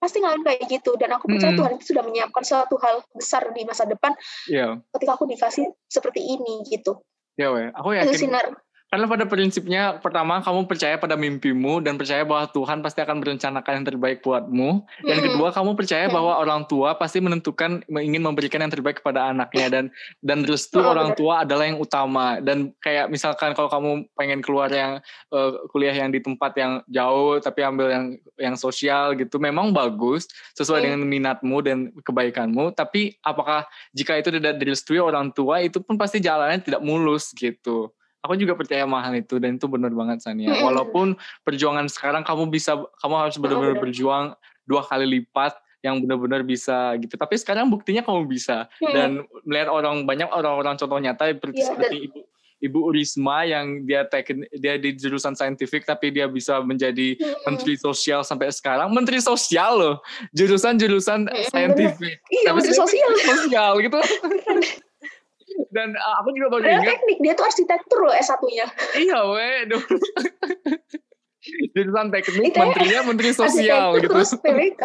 [0.00, 0.94] pasti ngalamin kayak gitu.
[0.98, 1.60] Dan aku percaya hmm.
[1.62, 4.14] Tuhan itu sudah menyiapkan suatu hal besar di masa depan
[4.50, 4.78] yeah.
[4.94, 6.98] ketika aku dikasih seperti ini gitu
[7.40, 8.12] Ya weh, aku yakin.
[8.20, 8.46] Sinar.
[8.90, 13.72] Karena pada prinsipnya pertama kamu percaya pada mimpimu dan percaya bahwa Tuhan pasti akan merencanakan
[13.78, 14.82] yang terbaik buatmu.
[15.06, 15.24] Dan hmm.
[15.30, 16.14] kedua kamu percaya hmm.
[16.18, 19.84] bahwa orang tua pasti menentukan ingin memberikan yang terbaik kepada anaknya dan
[20.26, 22.42] dan restu oh, orang tua adalah yang utama.
[22.42, 24.98] Dan kayak misalkan kalau kamu pengen keluar yang
[25.30, 28.06] uh, kuliah yang di tempat yang jauh tapi ambil yang
[28.42, 30.26] yang sosial gitu, memang bagus
[30.58, 30.86] sesuai hmm.
[30.90, 32.74] dengan minatmu dan kebaikanmu.
[32.74, 37.94] Tapi apakah jika itu tidak direstui orang tua itu pun pasti jalannya tidak mulus gitu
[38.20, 40.52] aku juga percaya mahal itu dan itu benar banget Sania.
[40.60, 44.24] Walaupun perjuangan sekarang kamu bisa kamu harus benar-benar berjuang
[44.68, 47.16] dua kali lipat yang benar-benar bisa gitu.
[47.16, 51.96] Tapi sekarang buktinya kamu bisa dan melihat orang banyak orang-orang contoh nyata seperti, ya, seperti
[52.08, 52.20] ibu
[52.60, 57.16] Ibu Risma yang dia teken, dia di jurusan saintifik tapi dia bisa menjadi
[57.48, 58.92] menteri sosial sampai sekarang.
[58.92, 59.96] Menteri sosial loh.
[60.36, 62.20] Jurusan-jurusan saintifik.
[62.28, 63.10] Iya, menteri sosial.
[63.24, 63.96] Sosial gitu.
[65.68, 66.96] Dan uh, aku juga baru ingat.
[66.96, 68.66] teknik, dia tuh arsitektur loh S1-nya.
[68.96, 69.68] iya, weh.
[71.76, 74.12] Jurusan teknik, menterinya menteri sosial gitu.
[74.12, 74.82] Terus PWK.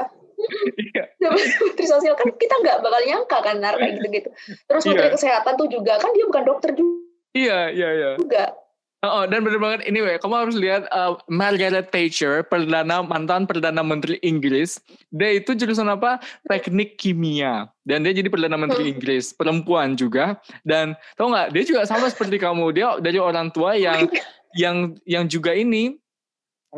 [0.76, 1.32] Iya.
[1.64, 4.30] menteri sosial kan kita nggak bakal nyangka kan nar kayak gitu-gitu.
[4.68, 5.16] Terus menteri iya.
[5.16, 7.00] kesehatan tuh juga kan dia bukan dokter juga.
[7.36, 8.12] Iya, iya, iya.
[8.20, 8.65] Juga.
[9.06, 13.86] Oh, dan bener banget ini weh, kamu harus lihat uh, Margaret Thatcher, perdana mantan perdana
[13.86, 14.82] menteri Inggris.
[15.14, 16.18] Dia itu jurusan apa?
[16.50, 17.70] Teknik kimia.
[17.86, 18.94] Dan dia jadi perdana menteri hmm.
[18.98, 20.42] Inggris, perempuan juga.
[20.66, 21.54] Dan tau nggak?
[21.54, 22.74] Dia juga sama seperti kamu.
[22.74, 24.10] Dia dari orang tua yang
[24.58, 25.96] yang yang juga ini,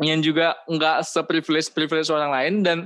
[0.04, 2.78] yang juga nggak seprivilege privilege orang lain dan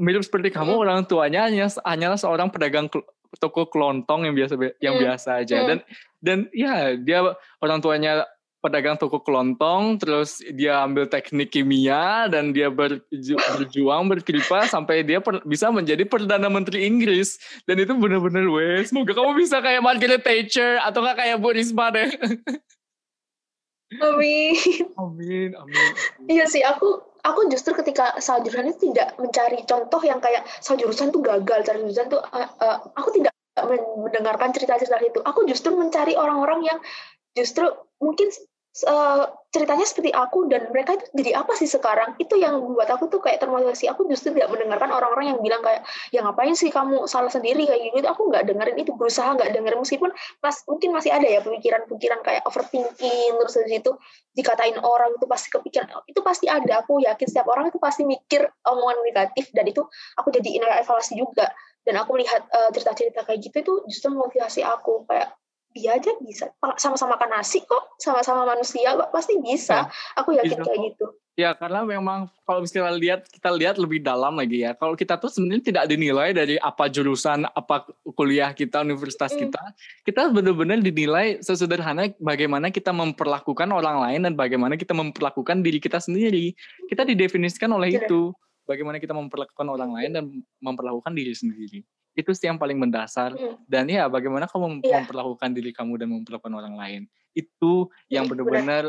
[0.00, 0.82] mirip seperti kamu hmm.
[0.82, 2.90] orang tuanya hanya hanyalah seorang pedagang
[3.38, 5.04] toko kelontong yang biasa yang hmm.
[5.04, 5.66] biasa aja hmm.
[5.68, 5.78] dan
[6.18, 7.18] dan ya dia
[7.62, 8.26] orang tuanya
[8.58, 15.22] pedagang toko kelontong, terus dia ambil teknik kimia dan dia berju berjuang berkelipa sampai dia
[15.46, 17.38] bisa menjadi perdana menteri Inggris
[17.70, 21.94] dan itu benar-benar wes semoga kamu bisa kayak Margaret Thatcher atau nggak kayak Bu Risma
[21.94, 22.10] deh.
[24.04, 24.52] Amin.
[25.00, 25.90] Amin, amin.
[26.28, 30.84] Iya sih, aku aku justru ketika salah jurusan itu tidak mencari contoh yang kayak salah
[30.84, 33.32] jurusan tuh gagal, salah jurusan tuh uh, uh, aku tidak
[34.04, 35.18] mendengarkan cerita-cerita itu.
[35.24, 36.78] Aku justru mencari orang-orang yang
[37.32, 37.64] justru
[37.98, 38.30] mungkin
[38.86, 42.14] uh, ceritanya seperti aku dan mereka itu jadi apa sih sekarang?
[42.20, 43.88] Itu yang membuat aku tuh kayak termotivasi.
[43.90, 45.82] Aku justru tidak mendengarkan orang-orang yang bilang kayak
[46.12, 47.64] ya ngapain sih kamu salah sendiri?
[47.64, 48.06] kayak gitu.
[48.06, 49.80] Aku nggak dengerin itu berusaha nggak dengerin.
[49.80, 50.10] Meskipun
[50.44, 53.92] mas mungkin masih ada ya pemikiran-pemikiran kayak overthinking terus dari itu
[54.36, 55.88] dikatain orang itu pasti kepikiran.
[56.04, 56.84] Itu pasti ada.
[56.84, 59.82] Aku yakin setiap orang itu pasti mikir omongan negatif dan itu
[60.14, 61.48] aku jadi evaluasi juga.
[61.88, 65.32] Dan aku melihat uh, cerita-cerita kayak gitu itu justru motivasi aku kayak
[65.78, 66.50] dia aja bisa.
[66.74, 67.94] Sama-sama makan nasi kok.
[68.02, 69.86] Sama-sama manusia pasti bisa.
[69.86, 70.66] Ya, aku yakin bisa.
[70.66, 71.06] kayak gitu.
[71.38, 74.74] Ya karena memang kalau misalnya lihat kita lihat lebih dalam lagi ya.
[74.74, 77.86] Kalau kita tuh sebenarnya tidak dinilai dari apa jurusan apa
[78.18, 79.38] kuliah kita universitas mm.
[79.46, 79.62] kita.
[80.02, 86.02] Kita benar-benar dinilai sesederhana bagaimana kita memperlakukan orang lain dan bagaimana kita memperlakukan diri kita
[86.02, 86.58] sendiri.
[86.90, 88.02] Kita didefinisikan oleh Betul.
[88.02, 88.22] itu.
[88.66, 90.24] Bagaimana kita memperlakukan orang lain dan
[90.58, 91.86] memperlakukan diri sendiri
[92.18, 93.62] itu sih yang paling mendasar hmm.
[93.70, 94.98] dan ya bagaimana kamu yeah.
[94.98, 97.02] memperlakukan diri kamu dan memperlakukan orang lain
[97.38, 98.84] itu yang iya, benar-benar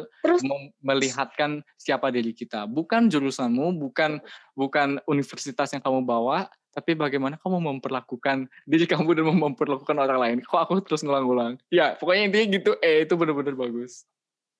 [0.82, 4.17] melihatkan siapa diri kita bukan jurusanmu bukan
[4.57, 10.38] bukan universitas yang kamu bawa tapi bagaimana kamu memperlakukan diri kamu dan memperlakukan orang lain
[10.41, 14.09] kok aku terus ngulang-ngulang ya pokoknya intinya gitu eh itu benar-benar bagus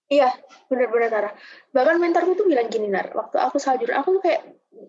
[0.09, 0.34] Iya,
[0.65, 1.32] benar-benar Tara.
[1.70, 3.13] Bahkan mentorku tuh bilang gini, Nar.
[3.13, 4.41] Waktu aku sajur, aku tuh kayak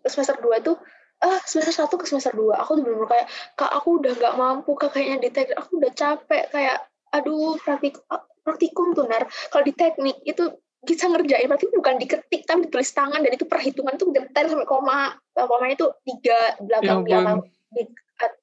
[0.09, 0.72] semester 2 itu
[1.21, 4.35] ah semester satu ke semester dua aku tuh bener, -bener kayak kak aku udah nggak
[4.41, 6.77] mampu kak kayaknya di teknik aku udah capek kayak
[7.12, 8.01] aduh praktik
[8.41, 10.49] praktikum tuh nar kalau di teknik itu
[10.81, 15.12] bisa ngerjain berarti bukan diketik tapi ditulis tangan dan itu perhitungan tuh detail sampai koma
[15.37, 17.39] koma itu tiga belakang ya, belakang
[17.71, 17.83] di,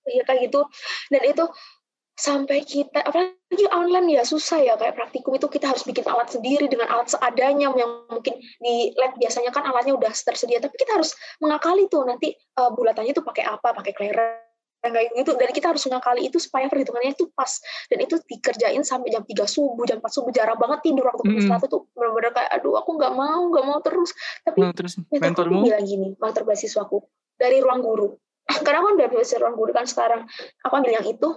[0.10, 0.62] ya kayak gitu.
[1.12, 1.44] Dan itu
[2.18, 6.66] sampai kita apalagi online ya susah ya kayak praktikum itu kita harus bikin alat sendiri
[6.66, 11.14] dengan alat seadanya yang mungkin di lab biasanya kan alatnya udah tersedia tapi kita harus
[11.38, 14.48] mengakali tuh nanti uh, bulatannya tuh pakai apa pakai clearer
[14.94, 15.32] kayak gitu.
[15.36, 17.50] Dan kita harus mengakali itu supaya perhitungannya itu pas.
[17.92, 21.50] Dan itu dikerjain sampai jam 3 subuh jam 4 subuh jarang banget tidur waktu mm
[21.50, 21.68] -hmm.
[21.68, 21.90] tuh.
[21.92, 24.12] Benar-benar kayak aduh aku nggak mau nggak mau terus.
[24.46, 25.00] Tapi nah, terus.
[25.12, 25.66] mentormu?
[25.66, 27.04] bilang gini mentor beasiswaku
[27.36, 28.16] dari ruang guru.
[28.66, 30.22] Karena aku udah beasiswa ruang guru kan sekarang.
[30.64, 31.30] Aku ambil yang itu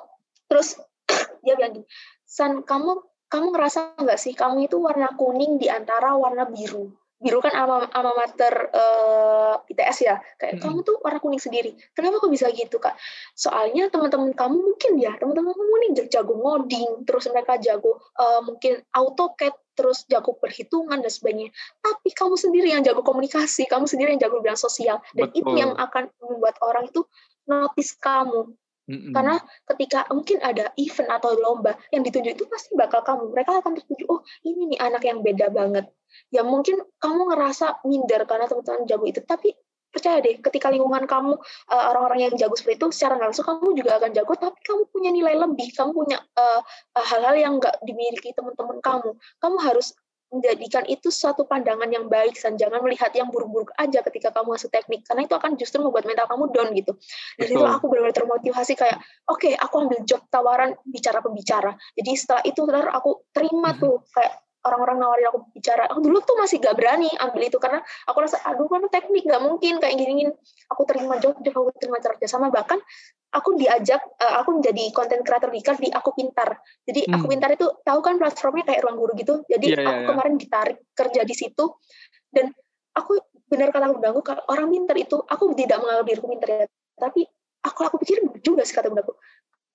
[0.51, 0.75] terus
[1.47, 1.87] dia bilang gini
[2.27, 6.91] San kamu kamu ngerasa nggak sih kamu itu warna kuning di antara warna biru?
[7.21, 10.17] Biru kan alma, alma mater uh, eh, ITS ya?
[10.41, 10.63] Kayak hmm.
[10.67, 11.77] kamu tuh warna kuning sendiri.
[11.95, 12.99] Kenapa kok bisa gitu kak?
[13.39, 18.83] Soalnya teman-teman kamu mungkin ya teman-teman kamu nih jago ngoding terus mereka jago uh, mungkin
[18.91, 21.55] AutoCAD terus jago perhitungan dan sebagainya.
[21.79, 24.99] Tapi kamu sendiri yang jago komunikasi kamu sendiri yang jago bilang sosial.
[25.15, 25.39] Dan Betul.
[25.39, 27.07] itu yang akan membuat orang itu
[27.47, 28.59] notice kamu
[28.91, 29.13] Mm-hmm.
[29.15, 29.37] Karena
[29.71, 33.31] ketika mungkin ada event atau lomba yang ditunjuk itu pasti bakal kamu.
[33.31, 35.87] Mereka akan tertuju, oh ini nih anak yang beda banget.
[36.35, 39.23] Ya mungkin kamu ngerasa minder karena teman-teman jago itu.
[39.23, 39.55] Tapi
[39.95, 41.39] percaya deh, ketika lingkungan kamu
[41.71, 44.35] uh, orang-orang yang jago seperti itu, secara langsung kamu juga akan jago.
[44.35, 46.61] Tapi kamu punya nilai lebih, kamu punya uh,
[46.99, 49.15] hal-hal yang nggak dimiliki teman-teman kamu.
[49.39, 49.95] Kamu harus
[50.31, 54.71] menjadikan itu suatu pandangan yang baik dan jangan melihat yang buruk-buruk aja ketika kamu masuk
[54.71, 56.93] teknik karena itu akan justru membuat mental kamu down gitu.
[57.35, 61.75] Jadi itu aku benar-benar termotivasi kayak oke okay, aku ambil job tawaran bicara pembicara.
[61.99, 63.83] Jadi setelah itu aku terima mm-hmm.
[63.83, 67.81] tuh kayak orang-orang nawarin aku bicara aku dulu tuh masih gak berani ambil itu karena
[68.05, 70.33] aku rasa aduh kan teknik gak mungkin kayak gini, gini.
[70.69, 72.77] aku terima job aku terima kerja sama bahkan
[73.31, 76.59] aku diajak uh, aku menjadi konten creator di di aku pintar.
[76.83, 77.15] Jadi hmm.
[77.15, 79.35] aku pintar itu tahu kan platformnya kayak ruang guru gitu?
[79.47, 81.65] Jadi yeah, aku yeah, kemarin ditarik kerja di situ
[82.35, 82.51] dan
[82.95, 86.67] aku benar kata bundaku kalau orang pintar itu aku tidak menganggap diriku pintar ya.
[86.99, 87.21] Tapi
[87.61, 89.15] aku aku pikir juga sih kata bundaku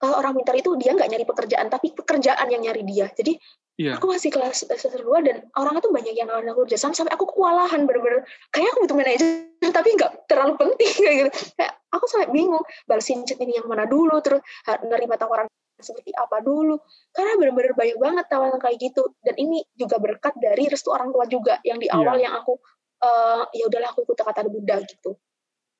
[0.05, 3.41] kalau orang pintar itu dia nggak nyari pekerjaan tapi pekerjaan yang nyari dia jadi
[3.75, 3.99] Yeah.
[3.99, 7.11] Aku masih kelas semester dua dan orang itu banyak yang nawarin aku kerja sama sampai
[7.11, 8.23] aku kewalahan bener-bener
[8.55, 11.29] kayak aku butuh manajer tapi nggak terlalu penting kayak gitu.
[11.59, 14.39] Kayak aku sampai bingung balesin chat ini yang mana dulu terus
[14.87, 16.79] nerima tawaran seperti apa dulu
[17.11, 21.27] karena bener-bener banyak banget tawaran kayak gitu dan ini juga berkat dari restu orang tua
[21.27, 22.31] juga yang di awal yeah.
[22.31, 22.55] yang aku
[23.03, 25.19] uh, ya udahlah aku ikut kata bunda gitu.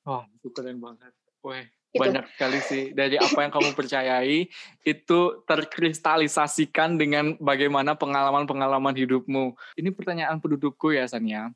[0.04, 1.16] Oh, itu keren banget.
[1.40, 1.64] Wah,
[1.96, 2.04] Gitu.
[2.04, 4.52] Banyak sekali sih dari apa yang kamu percayai
[4.84, 9.56] itu terkristalisasikan dengan bagaimana pengalaman-pengalaman hidupmu.
[9.80, 11.48] Ini pertanyaan pendudukku ya Sania.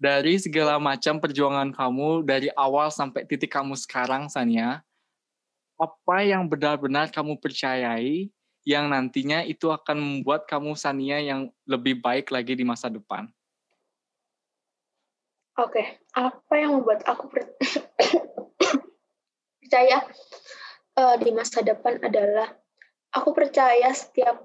[0.00, 4.82] Dari segala macam perjuangan kamu dari awal sampai titik kamu sekarang Sania,
[5.76, 8.32] apa yang benar-benar kamu percayai
[8.64, 13.28] yang nantinya itu akan membuat kamu Sania yang lebih baik lagi di masa depan?
[15.54, 15.86] Oke, okay.
[16.18, 17.30] apa yang membuat aku
[19.74, 20.06] percaya
[21.02, 22.46] uh, di masa depan adalah
[23.10, 24.38] aku percaya setiap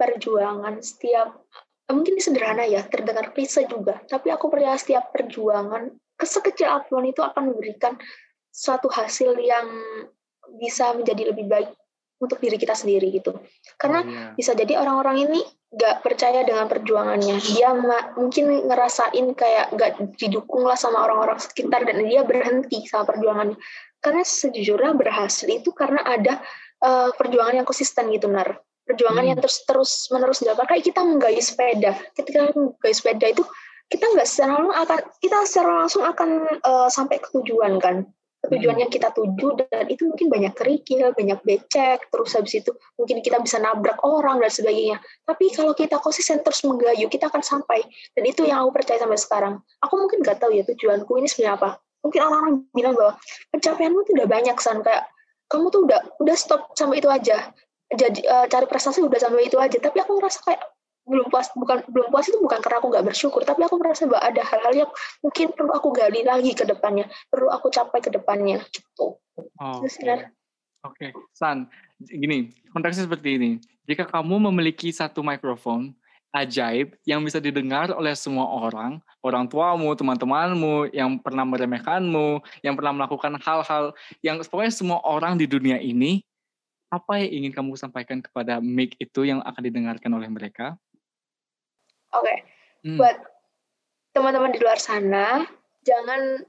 [0.00, 1.36] perjuangan, setiap
[1.84, 6.88] uh, mungkin ini sederhana ya, terdengar klise juga, tapi aku percaya setiap perjuangan kesekecil apa
[6.88, 8.00] pun itu akan memberikan
[8.48, 9.68] suatu hasil yang
[10.56, 11.76] bisa menjadi lebih baik
[12.16, 13.36] untuk diri kita sendiri gitu.
[13.76, 14.32] Karena Oh, iya.
[14.32, 15.40] bisa jadi orang-orang ini
[15.76, 17.36] gak percaya dengan perjuangannya.
[17.36, 23.12] Dia ma- mungkin ngerasain kayak gak didukung lah sama orang-orang sekitar dan dia berhenti sama
[23.12, 23.60] perjuangannya.
[24.00, 26.40] Karena sejujurnya berhasil itu karena ada
[26.80, 28.56] eh, perjuangan yang konsisten gitu, Nar.
[28.88, 29.30] Perjuangan Hmm.
[29.36, 30.66] yang terus terus menerus dilakukan.
[30.72, 31.92] Kayak kita menggayuh sepeda.
[32.16, 33.44] Ketika menggayuh sepeda itu
[33.92, 38.08] kita nggak secara langsung akan kita secara langsung akan eh, sampai ke tujuan kan
[38.48, 38.82] tujuan Hmm.
[38.88, 43.36] yang kita tuju dan itu mungkin banyak kerikil, banyak becek, terus habis itu mungkin kita
[43.36, 44.96] bisa nabrak orang dan sebagainya.
[45.28, 47.84] Tapi kalau kita konsisten terus menggayuh, kita akan sampai.
[48.16, 49.54] Dan itu yang aku percaya sampai sekarang.
[49.84, 51.70] Aku mungkin nggak tahu ya tujuanku ini sebenarnya apa.
[52.00, 53.12] Mungkin orang-orang bilang bahwa
[53.52, 55.04] pencapaianmu tuh udah banyak san kayak
[55.50, 57.52] kamu tuh udah udah stop sampai itu aja.
[57.90, 59.76] Jadi eh, cari prestasi udah sampai itu aja.
[59.76, 60.62] Tapi aku ngerasa kayak
[61.08, 64.20] belum puas bukan belum puas itu bukan karena aku nggak bersyukur tapi aku merasa bahwa
[64.20, 64.90] ada hal-hal yang
[65.24, 69.18] mungkin perlu aku gali lagi ke depannya perlu aku capai ke depannya gitu
[69.60, 70.32] Oh, Oke, Nar.
[70.84, 71.12] Oke.
[71.36, 71.68] San,
[72.00, 73.50] gini, konteksnya seperti ini.
[73.84, 75.92] Jika kamu memiliki satu mikrofon
[76.30, 82.94] ajaib yang bisa didengar oleh semua orang, orang tuamu, teman-temanmu, yang pernah meremehkanmu, yang pernah
[82.94, 83.90] melakukan hal-hal
[84.22, 86.22] yang pokoknya semua orang di dunia ini,
[86.90, 90.78] apa yang ingin kamu sampaikan kepada mic itu yang akan didengarkan oleh mereka?
[92.14, 92.34] oke
[92.80, 92.96] Hmm.
[92.96, 93.16] buat
[94.16, 95.44] teman-teman di luar sana
[95.84, 96.40] jangan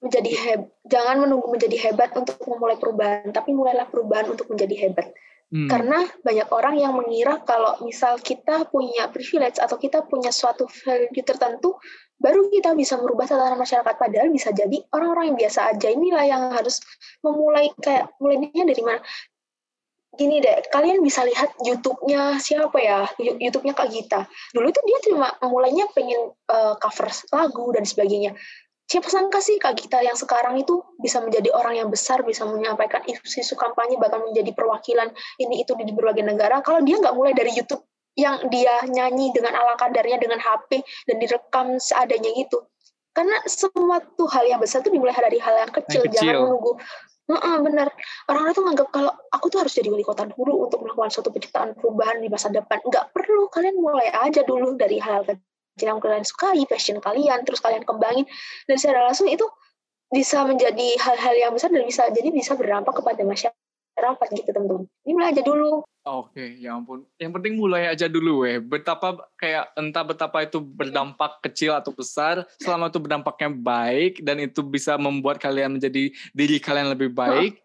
[0.00, 5.10] menjadi heb jangan menunggu menjadi hebat untuk memulai perubahan tapi mulailah perubahan untuk menjadi hebat
[5.50, 5.66] Hmm.
[5.66, 11.10] karena banyak orang yang mengira kalau misal kita punya privilege atau kita punya suatu value
[11.26, 11.74] tertentu
[12.20, 13.96] baru kita bisa merubah tatanan masyarakat.
[13.96, 15.88] Padahal bisa jadi orang-orang yang biasa aja.
[15.88, 16.78] Inilah yang harus
[17.24, 19.00] memulai kayak mulainya dari mana?
[20.10, 23.08] Gini deh kalian bisa lihat YouTube-nya siapa ya?
[23.18, 24.20] YouTube-nya Kak Gita.
[24.52, 28.36] Dulu tuh dia cuma mulainya pengen eh, cover lagu dan sebagainya
[28.90, 33.06] siapa sangka sih Kak Gita yang sekarang itu bisa menjadi orang yang besar bisa menyampaikan
[33.06, 37.54] isu-isu kampanye bahkan menjadi perwakilan ini itu di berbagai negara kalau dia nggak mulai dari
[37.54, 37.86] YouTube
[38.18, 42.66] yang dia nyanyi dengan ala kadarnya dengan HP dan direkam seadanya gitu
[43.14, 46.30] karena semua tuh hal yang besar tuh dimulai dari hal yang kecil, Yang kecil.
[46.30, 46.72] jangan menunggu.
[47.30, 47.88] Heeh, bener
[48.26, 51.74] orang-orang tuh nganggap kalau aku tuh harus jadi wali kota dulu untuk melakukan suatu penciptaan
[51.78, 52.78] perubahan di masa depan.
[52.86, 57.62] Nggak perlu kalian mulai aja dulu dari hal kecil yang kalian sukai passion kalian terus
[57.62, 58.26] kalian kembangin
[58.66, 59.46] dan secara langsung itu
[60.10, 65.12] bisa menjadi hal-hal yang besar dan bisa jadi bisa berdampak kepada masyarakat gitu teman-teman ini
[65.14, 67.04] mulai aja dulu Oke, ya ampun.
[67.20, 68.56] Yang penting mulai aja dulu weh.
[68.56, 74.64] Betapa kayak entah betapa itu berdampak kecil atau besar, selama itu berdampaknya baik dan itu
[74.64, 77.60] bisa membuat kalian menjadi diri kalian lebih baik,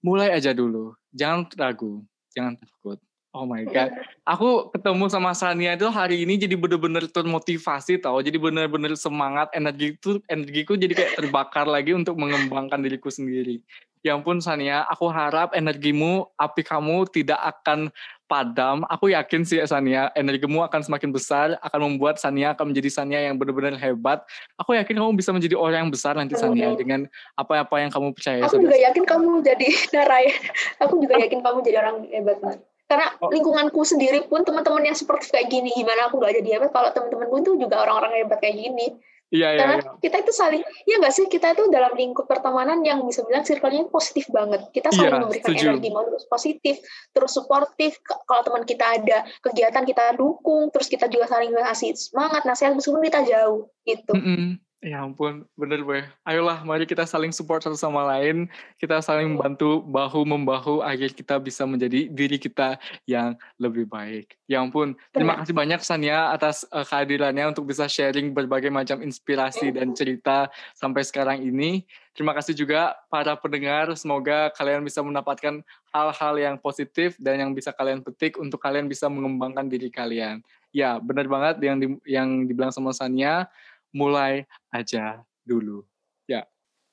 [0.00, 0.96] mulai aja dulu.
[1.12, 2.00] Jangan ragu,
[2.32, 2.96] jangan takut.
[3.36, 3.92] Oh my god.
[4.24, 8.16] Aku ketemu sama Sania itu hari ini jadi bener-bener termotivasi tau.
[8.24, 13.60] Jadi bener-bener semangat, energi itu energiku jadi kayak terbakar lagi untuk mengembangkan diriku sendiri.
[14.00, 17.92] Ya ampun Sania, aku harap energimu, api kamu tidak akan
[18.24, 18.88] padam.
[18.88, 23.36] Aku yakin sih Sania, energimu akan semakin besar, akan membuat Sania akan menjadi Sania yang
[23.36, 24.24] benar-benar hebat.
[24.56, 27.04] Aku yakin kamu bisa menjadi orang yang besar nanti Sania dengan
[27.36, 28.48] apa-apa yang kamu percaya.
[28.48, 30.26] aku juga yakin kamu jadi narai
[30.80, 33.30] aku juga yakin kamu jadi orang hebat banget karena Oh.
[33.34, 37.36] lingkunganku sendiri pun teman-teman yang seperti kayak gini gimana aku gak jadi hebat kalau teman-temanku
[37.42, 38.88] itu juga orang-orang hebat kayak gini
[39.26, 39.90] Iya, iya, karena iya.
[39.98, 43.90] kita itu saling ya nggak sih kita itu dalam lingkup pertemanan yang bisa bilang circle-nya
[43.90, 45.66] positif banget kita saling Iya, memberikan setuju.
[45.66, 46.74] energi mau terus positif
[47.10, 52.46] terus suportif kalau teman kita ada kegiatan kita dukung terus kita juga saling ngasih semangat
[52.46, 54.62] nasihat meskipun kita jauh gitu Mm-mm.
[54.86, 56.06] Ya ampun, bener gue.
[56.22, 58.46] Ayolah, mari kita saling support satu sama lain.
[58.78, 64.38] Kita saling membantu bahu-membahu agar kita bisa menjadi diri kita yang lebih baik.
[64.46, 69.74] Ya ampun, terima kasih banyak Sania atas eh, kehadirannya untuk bisa sharing berbagai macam inspirasi
[69.74, 71.82] dan cerita sampai sekarang ini.
[72.14, 73.90] Terima kasih juga para pendengar.
[73.98, 79.10] Semoga kalian bisa mendapatkan hal-hal yang positif dan yang bisa kalian petik untuk kalian bisa
[79.10, 80.46] mengembangkan diri kalian.
[80.70, 83.50] Ya, benar banget yang di- yang dibilang sama Sania
[83.94, 85.86] mulai aja dulu.
[86.26, 86.46] Ya.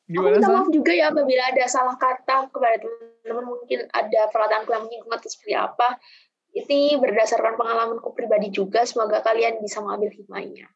[0.06, 0.56] Aku Gimana minta San?
[0.60, 5.30] maaf juga ya apabila ada salah kata kepada teman-teman mungkin ada perkataanku yang menyinggung atau
[5.30, 5.98] seperti apa.
[6.54, 8.86] Ini berdasarkan pengalamanku pribadi juga.
[8.86, 10.70] Semoga kalian bisa mengambil hikmahnya.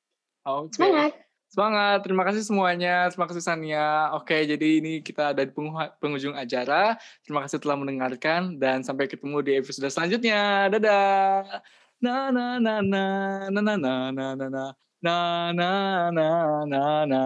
[0.48, 0.74] Oke.
[0.74, 1.14] Semangat!
[1.48, 2.04] Semangat.
[2.04, 3.08] Terima kasih semuanya.
[3.08, 4.12] Terima kasih Sania.
[4.20, 5.54] Oke, jadi ini kita ada di
[6.02, 7.00] penghujung acara.
[7.24, 10.68] Terima kasih telah mendengarkan dan sampai ketemu di episode selanjutnya.
[10.68, 11.64] Dadah.
[12.04, 13.04] Na na na na
[13.48, 13.76] na na
[14.12, 14.64] na na na
[15.02, 16.26] na na na
[16.66, 17.22] na na.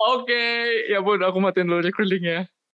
[0.00, 0.34] Oke,
[0.92, 2.51] ya bun, aku matiin dulu recordingnya.